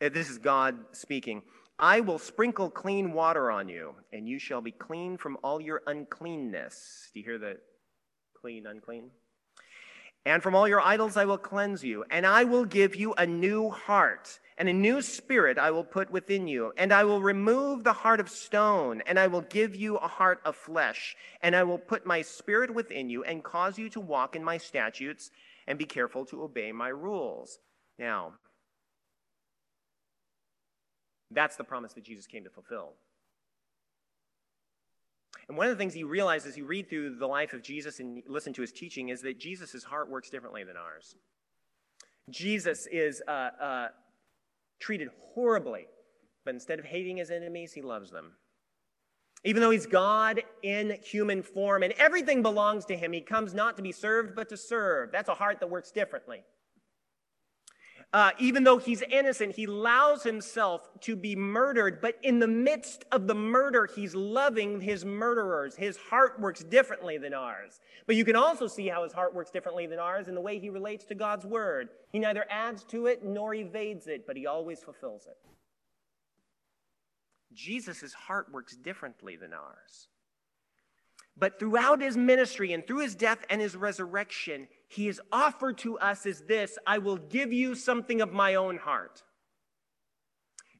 Uh, 0.00 0.10
this 0.10 0.30
is 0.30 0.38
God 0.38 0.76
speaking. 0.92 1.42
I 1.76 2.02
will 2.02 2.20
sprinkle 2.20 2.70
clean 2.70 3.12
water 3.12 3.50
on 3.50 3.68
you, 3.68 3.96
and 4.12 4.28
you 4.28 4.38
shall 4.38 4.60
be 4.60 4.70
clean 4.70 5.16
from 5.16 5.36
all 5.42 5.60
your 5.60 5.82
uncleanness. 5.88 7.10
Do 7.12 7.18
you 7.18 7.24
hear 7.24 7.38
the 7.38 7.56
clean, 8.40 8.64
unclean. 8.64 9.10
And 10.24 10.40
from 10.40 10.54
all 10.54 10.68
your 10.68 10.80
idols 10.80 11.16
I 11.16 11.24
will 11.24 11.36
cleanse 11.36 11.82
you, 11.82 12.04
and 12.12 12.24
I 12.24 12.44
will 12.44 12.64
give 12.64 12.94
you 12.94 13.14
a 13.14 13.26
new 13.26 13.70
heart, 13.70 14.38
and 14.58 14.68
a 14.68 14.72
new 14.72 15.02
spirit 15.02 15.58
I 15.58 15.72
will 15.72 15.84
put 15.84 16.12
within 16.12 16.46
you. 16.46 16.72
And 16.76 16.92
I 16.92 17.02
will 17.02 17.20
remove 17.20 17.82
the 17.82 17.92
heart 17.92 18.20
of 18.20 18.28
stone, 18.28 19.02
and 19.06 19.18
I 19.18 19.26
will 19.26 19.40
give 19.40 19.74
you 19.74 19.96
a 19.96 20.06
heart 20.06 20.40
of 20.44 20.54
flesh. 20.54 21.16
And 21.42 21.56
I 21.56 21.64
will 21.64 21.78
put 21.78 22.06
my 22.06 22.22
spirit 22.22 22.72
within 22.72 23.10
you, 23.10 23.24
and 23.24 23.42
cause 23.42 23.78
you 23.78 23.88
to 23.90 24.00
walk 24.00 24.36
in 24.36 24.44
my 24.44 24.58
statutes, 24.58 25.32
and 25.66 25.78
be 25.78 25.84
careful 25.84 26.24
to 26.26 26.42
obey 26.42 26.72
my 26.72 26.88
rules. 26.88 27.58
Now, 27.98 28.34
that's 31.30 31.56
the 31.56 31.64
promise 31.64 31.92
that 31.94 32.04
Jesus 32.04 32.26
came 32.26 32.44
to 32.44 32.50
fulfill. 32.50 32.92
And 35.48 35.56
one 35.56 35.66
of 35.66 35.72
the 35.72 35.78
things 35.78 35.96
you 35.96 36.08
realize 36.08 36.44
as 36.46 36.56
you 36.56 36.64
read 36.64 36.88
through 36.88 37.16
the 37.16 37.26
life 37.26 37.52
of 37.52 37.62
Jesus 37.62 38.00
and 38.00 38.22
listen 38.26 38.52
to 38.54 38.62
his 38.62 38.72
teaching 38.72 39.10
is 39.10 39.22
that 39.22 39.38
Jesus' 39.38 39.84
heart 39.84 40.10
works 40.10 40.28
differently 40.28 40.64
than 40.64 40.76
ours. 40.76 41.14
Jesus 42.30 42.88
is 42.90 43.22
uh, 43.28 43.50
uh, 43.60 43.88
treated 44.80 45.08
horribly, 45.34 45.86
but 46.44 46.54
instead 46.54 46.78
of 46.80 46.84
hating 46.84 47.18
his 47.18 47.30
enemies, 47.30 47.72
he 47.72 47.82
loves 47.82 48.10
them. 48.10 48.32
Even 49.44 49.62
though 49.62 49.70
he's 49.70 49.86
God 49.86 50.42
in 50.62 50.98
human 51.02 51.42
form 51.42 51.82
and 51.82 51.92
everything 51.98 52.42
belongs 52.42 52.84
to 52.86 52.96
him, 52.96 53.12
he 53.12 53.20
comes 53.20 53.54
not 53.54 53.76
to 53.76 53.82
be 53.82 53.92
served, 53.92 54.34
but 54.34 54.48
to 54.48 54.56
serve. 54.56 55.12
That's 55.12 55.28
a 55.28 55.34
heart 55.34 55.60
that 55.60 55.70
works 55.70 55.92
differently. 55.92 56.42
Uh, 58.12 58.30
even 58.38 58.64
though 58.64 58.78
he's 58.78 59.02
innocent, 59.10 59.54
he 59.54 59.64
allows 59.64 60.22
himself 60.22 60.88
to 61.00 61.16
be 61.16 61.34
murdered. 61.36 62.00
But 62.00 62.14
in 62.22 62.38
the 62.38 62.46
midst 62.46 63.04
of 63.12 63.26
the 63.26 63.34
murder, 63.34 63.88
he's 63.94 64.14
loving 64.14 64.80
his 64.80 65.04
murderers. 65.04 65.76
His 65.76 65.96
heart 65.96 66.40
works 66.40 66.62
differently 66.62 67.18
than 67.18 67.34
ours. 67.34 67.80
But 68.06 68.16
you 68.16 68.24
can 68.24 68.36
also 68.36 68.68
see 68.68 68.88
how 68.88 69.02
his 69.02 69.12
heart 69.12 69.34
works 69.34 69.50
differently 69.50 69.86
than 69.86 69.98
ours 69.98 70.28
in 70.28 70.34
the 70.34 70.40
way 70.40 70.58
he 70.58 70.70
relates 70.70 71.04
to 71.06 71.14
God's 71.14 71.44
word. 71.44 71.88
He 72.12 72.18
neither 72.18 72.46
adds 72.48 72.84
to 72.84 73.06
it 73.06 73.24
nor 73.24 73.54
evades 73.54 74.06
it, 74.06 74.26
but 74.26 74.36
he 74.36 74.46
always 74.46 74.82
fulfills 74.82 75.26
it. 75.26 75.36
Jesus' 77.56 78.12
heart 78.12 78.52
works 78.52 78.76
differently 78.76 79.36
than 79.36 79.52
ours. 79.52 80.08
But 81.36 81.58
throughout 81.58 82.00
his 82.00 82.16
ministry 82.16 82.72
and 82.72 82.86
through 82.86 83.00
his 83.00 83.14
death 83.14 83.38
and 83.50 83.60
his 83.60 83.76
resurrection, 83.76 84.68
he 84.88 85.06
has 85.06 85.20
offered 85.32 85.78
to 85.78 85.98
us 85.98 86.24
as 86.24 86.42
this 86.42 86.78
I 86.86 86.98
will 86.98 87.16
give 87.16 87.52
you 87.52 87.74
something 87.74 88.20
of 88.20 88.32
my 88.32 88.54
own 88.54 88.78
heart. 88.78 89.22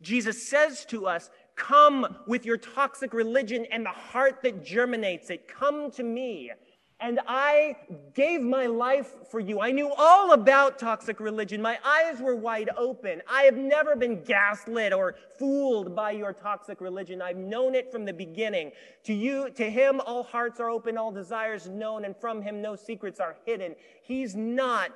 Jesus 0.01 0.49
says 0.49 0.85
to 0.87 1.07
us, 1.07 1.31
Come 1.57 2.19
with 2.27 2.45
your 2.45 2.59
toxic 2.59 3.15
religion 3.15 3.67
and 3.71 3.85
the 3.85 3.91
heart 3.91 4.43
that 4.43 4.63
germinates 4.65 5.31
it. 5.31 5.49
Come 5.49 5.91
to 5.93 6.03
me. 6.03 6.53
And 6.99 7.21
I 7.27 7.77
gave 8.15 8.41
my 8.41 8.67
life 8.67 9.13
for 9.31 9.39
you. 9.39 9.61
I 9.61 9.71
knew 9.71 9.93
all 9.99 10.33
about 10.33 10.79
toxic 10.79 11.21
religion. 11.21 11.61
My 11.61 11.79
eyes 11.85 12.21
were 12.21 12.35
wide 12.35 12.71
open. 12.75 13.21
I 13.29 13.43
have 13.43 13.57
never 13.57 13.97
been 13.97 14.25
gaslit 14.25 14.95
or 14.95 15.15
fooled 15.39 15.95
by 15.95 16.13
your 16.13 16.33
toxic 16.33 16.81
religion. 16.81 17.21
I've 17.21 17.37
known 17.37 17.75
it 17.75 17.93
from 17.93 18.07
the 18.07 18.15
beginning. 18.15 18.73
To 19.05 19.13
you, 19.13 19.51
to 19.51 19.71
him, 19.71 20.01
all 20.07 20.23
hearts 20.23 20.59
are 20.59 20.71
open, 20.71 20.97
all 20.97 21.13
desires 21.13 21.69
known, 21.69 22.07
and 22.07 22.17
from 22.17 22.41
him 22.41 22.63
no 22.63 22.77
secrets 22.77 23.21
are 23.21 23.37
hidden. 23.45 23.75
He's 24.03 24.35
not 24.35 24.91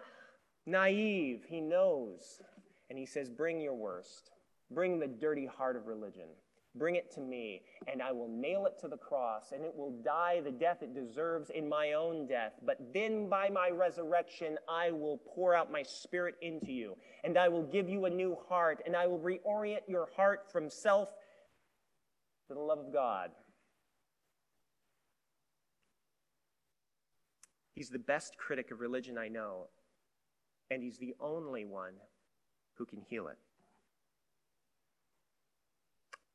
naive. 0.64 1.44
He 1.46 1.60
knows. 1.60 2.40
And 2.88 2.98
he 2.98 3.04
says, 3.04 3.28
Bring 3.28 3.60
your 3.60 3.74
worst. 3.74 4.30
Bring 4.70 4.98
the 4.98 5.06
dirty 5.06 5.44
heart 5.44 5.76
of 5.76 5.86
religion. 5.86 6.28
Bring 6.76 6.94
it 6.94 7.10
to 7.14 7.20
me, 7.20 7.62
and 7.90 8.00
I 8.00 8.12
will 8.12 8.28
nail 8.28 8.66
it 8.66 8.78
to 8.80 8.88
the 8.88 8.96
cross, 8.96 9.50
and 9.52 9.64
it 9.64 9.74
will 9.74 9.90
die 10.04 10.40
the 10.40 10.52
death 10.52 10.82
it 10.82 10.94
deserves 10.94 11.50
in 11.50 11.68
my 11.68 11.94
own 11.94 12.28
death. 12.28 12.52
But 12.64 12.78
then 12.94 13.28
by 13.28 13.48
my 13.48 13.70
resurrection, 13.70 14.56
I 14.68 14.92
will 14.92 15.20
pour 15.34 15.52
out 15.52 15.72
my 15.72 15.82
spirit 15.82 16.36
into 16.42 16.70
you, 16.72 16.96
and 17.24 17.36
I 17.36 17.48
will 17.48 17.64
give 17.64 17.88
you 17.88 18.04
a 18.04 18.10
new 18.10 18.36
heart, 18.48 18.82
and 18.86 18.94
I 18.94 19.08
will 19.08 19.18
reorient 19.18 19.88
your 19.88 20.08
heart 20.14 20.50
from 20.52 20.70
self 20.70 21.08
to 22.46 22.54
the 22.54 22.60
love 22.60 22.78
of 22.78 22.92
God. 22.92 23.30
He's 27.74 27.88
the 27.88 27.98
best 27.98 28.36
critic 28.36 28.70
of 28.70 28.80
religion 28.80 29.18
I 29.18 29.26
know, 29.26 29.66
and 30.70 30.84
he's 30.84 30.98
the 30.98 31.14
only 31.18 31.64
one 31.64 31.94
who 32.74 32.86
can 32.86 33.00
heal 33.08 33.26
it. 33.26 33.38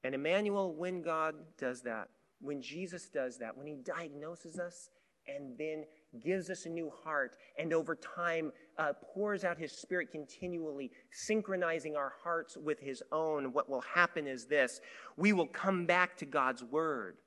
And 0.05 0.13
Emmanuel, 0.13 0.71
when 0.71 1.01
God 1.01 1.33
does 1.57 1.81
that, 1.81 2.09
when 2.39 2.61
Jesus 2.61 3.09
does 3.09 3.39
that, 3.39 3.57
when 3.57 3.65
he 3.65 3.73
diagnoses 3.73 4.59
us 4.59 4.91
and 5.27 5.57
then 5.57 5.83
gives 6.23 6.51
us 6.51 6.67
a 6.67 6.69
new 6.69 6.91
heart 7.03 7.37
and 7.57 7.73
over 7.73 7.95
time 7.95 8.51
uh, 8.77 8.93
pours 9.01 9.43
out 9.43 9.57
his 9.57 9.71
spirit 9.71 10.11
continually, 10.11 10.91
synchronizing 11.11 11.95
our 11.95 12.13
hearts 12.23 12.55
with 12.55 12.79
his 12.79 13.01
own, 13.11 13.51
what 13.51 13.67
will 13.67 13.81
happen 13.81 14.27
is 14.27 14.45
this 14.45 14.79
we 15.17 15.33
will 15.33 15.47
come 15.47 15.87
back 15.87 16.15
to 16.17 16.25
God's 16.25 16.63
word. 16.63 17.17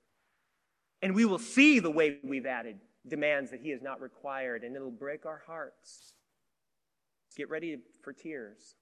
And 1.03 1.17
we 1.17 1.25
will 1.25 1.41
see 1.41 1.81
the 1.81 1.91
way 1.91 2.19
we've 2.23 2.47
added 2.47 2.79
demands 3.09 3.51
that 3.51 3.61
he 3.61 3.71
has 3.71 3.83
not 3.83 4.01
required, 4.01 4.63
and 4.63 4.77
it'll 4.77 4.93
break 4.93 5.27
our 5.27 5.43
hearts. 5.49 6.13
Get 7.37 7.51
ready 7.51 7.79
for 8.03 8.13
tears. 8.13 8.77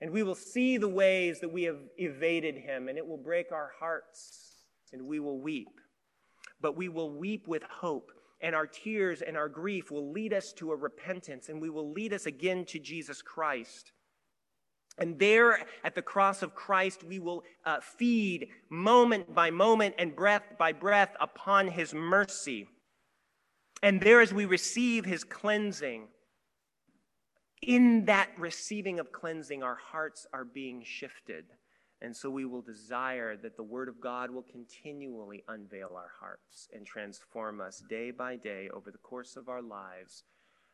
And 0.00 0.10
we 0.10 0.22
will 0.22 0.34
see 0.34 0.76
the 0.76 0.88
ways 0.88 1.40
that 1.40 1.52
we 1.52 1.62
have 1.64 1.78
evaded 1.96 2.56
him, 2.56 2.88
and 2.88 2.98
it 2.98 3.06
will 3.06 3.16
break 3.16 3.52
our 3.52 3.70
hearts, 3.78 4.64
and 4.92 5.06
we 5.06 5.20
will 5.20 5.40
weep. 5.40 5.68
But 6.60 6.76
we 6.76 6.88
will 6.88 7.10
weep 7.10 7.46
with 7.46 7.62
hope, 7.62 8.10
and 8.40 8.54
our 8.54 8.66
tears 8.66 9.22
and 9.22 9.36
our 9.36 9.48
grief 9.48 9.90
will 9.90 10.12
lead 10.12 10.32
us 10.32 10.52
to 10.54 10.72
a 10.72 10.76
repentance, 10.76 11.48
and 11.48 11.60
we 11.60 11.70
will 11.70 11.92
lead 11.92 12.12
us 12.12 12.26
again 12.26 12.64
to 12.66 12.78
Jesus 12.78 13.22
Christ. 13.22 13.92
And 14.98 15.18
there 15.18 15.58
at 15.82 15.94
the 15.94 16.02
cross 16.02 16.42
of 16.42 16.54
Christ, 16.54 17.02
we 17.02 17.18
will 17.18 17.42
uh, 17.64 17.80
feed 17.80 18.48
moment 18.70 19.34
by 19.34 19.50
moment 19.50 19.96
and 19.98 20.14
breath 20.14 20.44
by 20.58 20.72
breath 20.72 21.16
upon 21.20 21.68
his 21.68 21.92
mercy. 21.92 22.68
And 23.82 24.00
there, 24.00 24.20
as 24.20 24.32
we 24.32 24.44
receive 24.44 25.04
his 25.04 25.24
cleansing, 25.24 26.08
in 27.66 28.04
that 28.04 28.28
receiving 28.38 29.00
of 29.00 29.12
cleansing, 29.12 29.62
our 29.62 29.74
hearts 29.76 30.26
are 30.32 30.44
being 30.44 30.82
shifted. 30.84 31.44
And 32.02 32.14
so 32.14 32.28
we 32.28 32.44
will 32.44 32.60
desire 32.60 33.36
that 33.36 33.56
the 33.56 33.62
Word 33.62 33.88
of 33.88 34.00
God 34.00 34.30
will 34.30 34.42
continually 34.42 35.42
unveil 35.48 35.92
our 35.96 36.10
hearts 36.20 36.68
and 36.74 36.86
transform 36.86 37.60
us 37.60 37.82
day 37.88 38.10
by 38.10 38.36
day 38.36 38.68
over 38.74 38.90
the 38.90 38.98
course 38.98 39.36
of 39.36 39.48
our 39.48 39.62
lives 39.62 40.24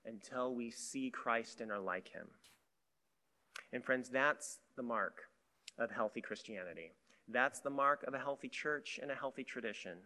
until 0.05 0.55
we 0.55 0.70
see 0.70 1.11
Christ 1.11 1.61
and 1.61 1.70
are 1.70 1.79
like 1.79 2.09
Him. 2.09 2.26
And 3.72 3.85
friends, 3.85 4.09
that's 4.09 4.59
the 4.76 4.83
mark 4.83 5.18
of 5.79 5.90
healthy 5.90 6.20
Christianity. 6.20 6.90
That's 7.29 7.61
the 7.61 7.70
mark 7.70 8.03
of 8.09 8.14
a 8.14 8.18
healthy 8.18 8.48
church 8.48 8.98
and 9.00 9.11
a 9.11 9.14
healthy 9.14 9.44
tradition. 9.44 9.98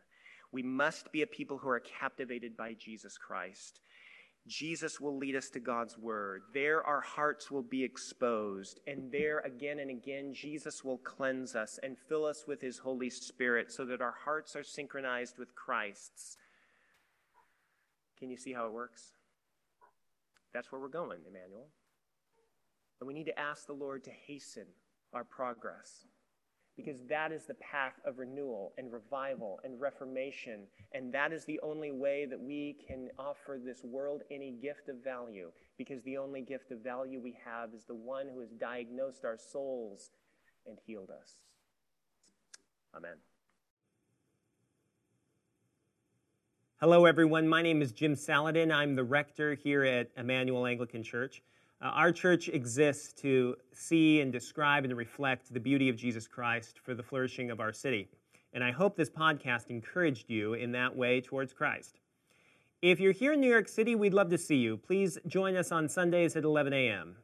We 0.52 0.62
must 0.62 1.10
be 1.10 1.22
a 1.22 1.26
people 1.26 1.56
who 1.56 1.68
are 1.68 1.80
captivated 1.80 2.56
by 2.56 2.74
Jesus 2.74 3.16
Christ 3.16 3.80
Jesus 4.46 5.00
will 5.00 5.16
lead 5.16 5.36
us 5.36 5.48
to 5.50 5.60
God's 5.60 5.96
word. 5.96 6.42
There, 6.52 6.82
our 6.82 7.00
hearts 7.00 7.50
will 7.50 7.62
be 7.62 7.82
exposed. 7.82 8.80
And 8.86 9.10
there, 9.10 9.38
again 9.40 9.78
and 9.78 9.90
again, 9.90 10.34
Jesus 10.34 10.84
will 10.84 10.98
cleanse 10.98 11.54
us 11.54 11.78
and 11.82 11.96
fill 11.98 12.26
us 12.26 12.44
with 12.46 12.60
his 12.60 12.78
Holy 12.78 13.08
Spirit 13.08 13.72
so 13.72 13.86
that 13.86 14.02
our 14.02 14.14
hearts 14.24 14.54
are 14.54 14.62
synchronized 14.62 15.38
with 15.38 15.54
Christ's. 15.54 16.36
Can 18.18 18.30
you 18.30 18.36
see 18.36 18.52
how 18.52 18.66
it 18.66 18.72
works? 18.72 19.12
That's 20.52 20.70
where 20.70 20.80
we're 20.80 20.88
going, 20.88 21.20
Emmanuel. 21.26 21.68
And 23.00 23.08
we 23.08 23.14
need 23.14 23.26
to 23.26 23.38
ask 23.38 23.66
the 23.66 23.72
Lord 23.72 24.04
to 24.04 24.10
hasten 24.10 24.66
our 25.12 25.24
progress 25.24 26.06
because 26.76 26.98
that 27.08 27.30
is 27.30 27.44
the 27.44 27.54
path 27.54 27.94
of 28.04 28.18
renewal 28.18 28.72
and 28.78 28.92
revival 28.92 29.60
and 29.64 29.80
reformation. 29.80 30.60
And 30.92 31.12
that 31.12 31.32
is 31.32 31.44
the 31.44 31.60
only 31.62 31.92
way 31.92 32.26
that 32.26 32.40
we 32.40 32.76
can 32.86 33.10
offer 33.18 33.60
this 33.64 33.84
world 33.84 34.22
any 34.30 34.50
gift 34.50 34.88
of 34.88 34.96
value, 35.04 35.50
because 35.78 36.02
the 36.02 36.16
only 36.16 36.40
gift 36.40 36.72
of 36.72 36.80
value 36.80 37.20
we 37.20 37.36
have 37.44 37.70
is 37.74 37.84
the 37.84 37.94
one 37.94 38.26
who 38.32 38.40
has 38.40 38.50
diagnosed 38.50 39.24
our 39.24 39.38
souls 39.38 40.10
and 40.66 40.78
healed 40.84 41.10
us. 41.10 41.36
Amen. 42.96 43.16
Hello, 46.80 47.06
everyone. 47.06 47.48
My 47.48 47.62
name 47.62 47.82
is 47.82 47.92
Jim 47.92 48.14
Salladin. 48.14 48.72
I'm 48.72 48.94
the 48.94 49.04
rector 49.04 49.54
here 49.54 49.84
at 49.84 50.10
Emmanuel 50.16 50.66
Anglican 50.66 51.02
Church. 51.02 51.42
Uh, 51.84 51.88
our 51.88 52.10
church 52.10 52.48
exists 52.48 53.12
to 53.12 53.54
see 53.72 54.22
and 54.22 54.32
describe 54.32 54.84
and 54.84 54.96
reflect 54.96 55.52
the 55.52 55.60
beauty 55.60 55.90
of 55.90 55.96
Jesus 55.96 56.26
Christ 56.26 56.80
for 56.82 56.94
the 56.94 57.02
flourishing 57.02 57.50
of 57.50 57.60
our 57.60 57.74
city. 57.74 58.08
And 58.54 58.64
I 58.64 58.72
hope 58.72 58.96
this 58.96 59.10
podcast 59.10 59.68
encouraged 59.68 60.30
you 60.30 60.54
in 60.54 60.72
that 60.72 60.96
way 60.96 61.20
towards 61.20 61.52
Christ. 61.52 62.00
If 62.80 62.98
you're 63.00 63.12
here 63.12 63.34
in 63.34 63.40
New 63.40 63.50
York 63.50 63.68
City, 63.68 63.96
we'd 63.96 64.14
love 64.14 64.30
to 64.30 64.38
see 64.38 64.56
you. 64.56 64.78
Please 64.78 65.18
join 65.26 65.56
us 65.56 65.72
on 65.72 65.88
Sundays 65.88 66.36
at 66.36 66.44
11 66.44 66.72
a.m. 66.72 67.16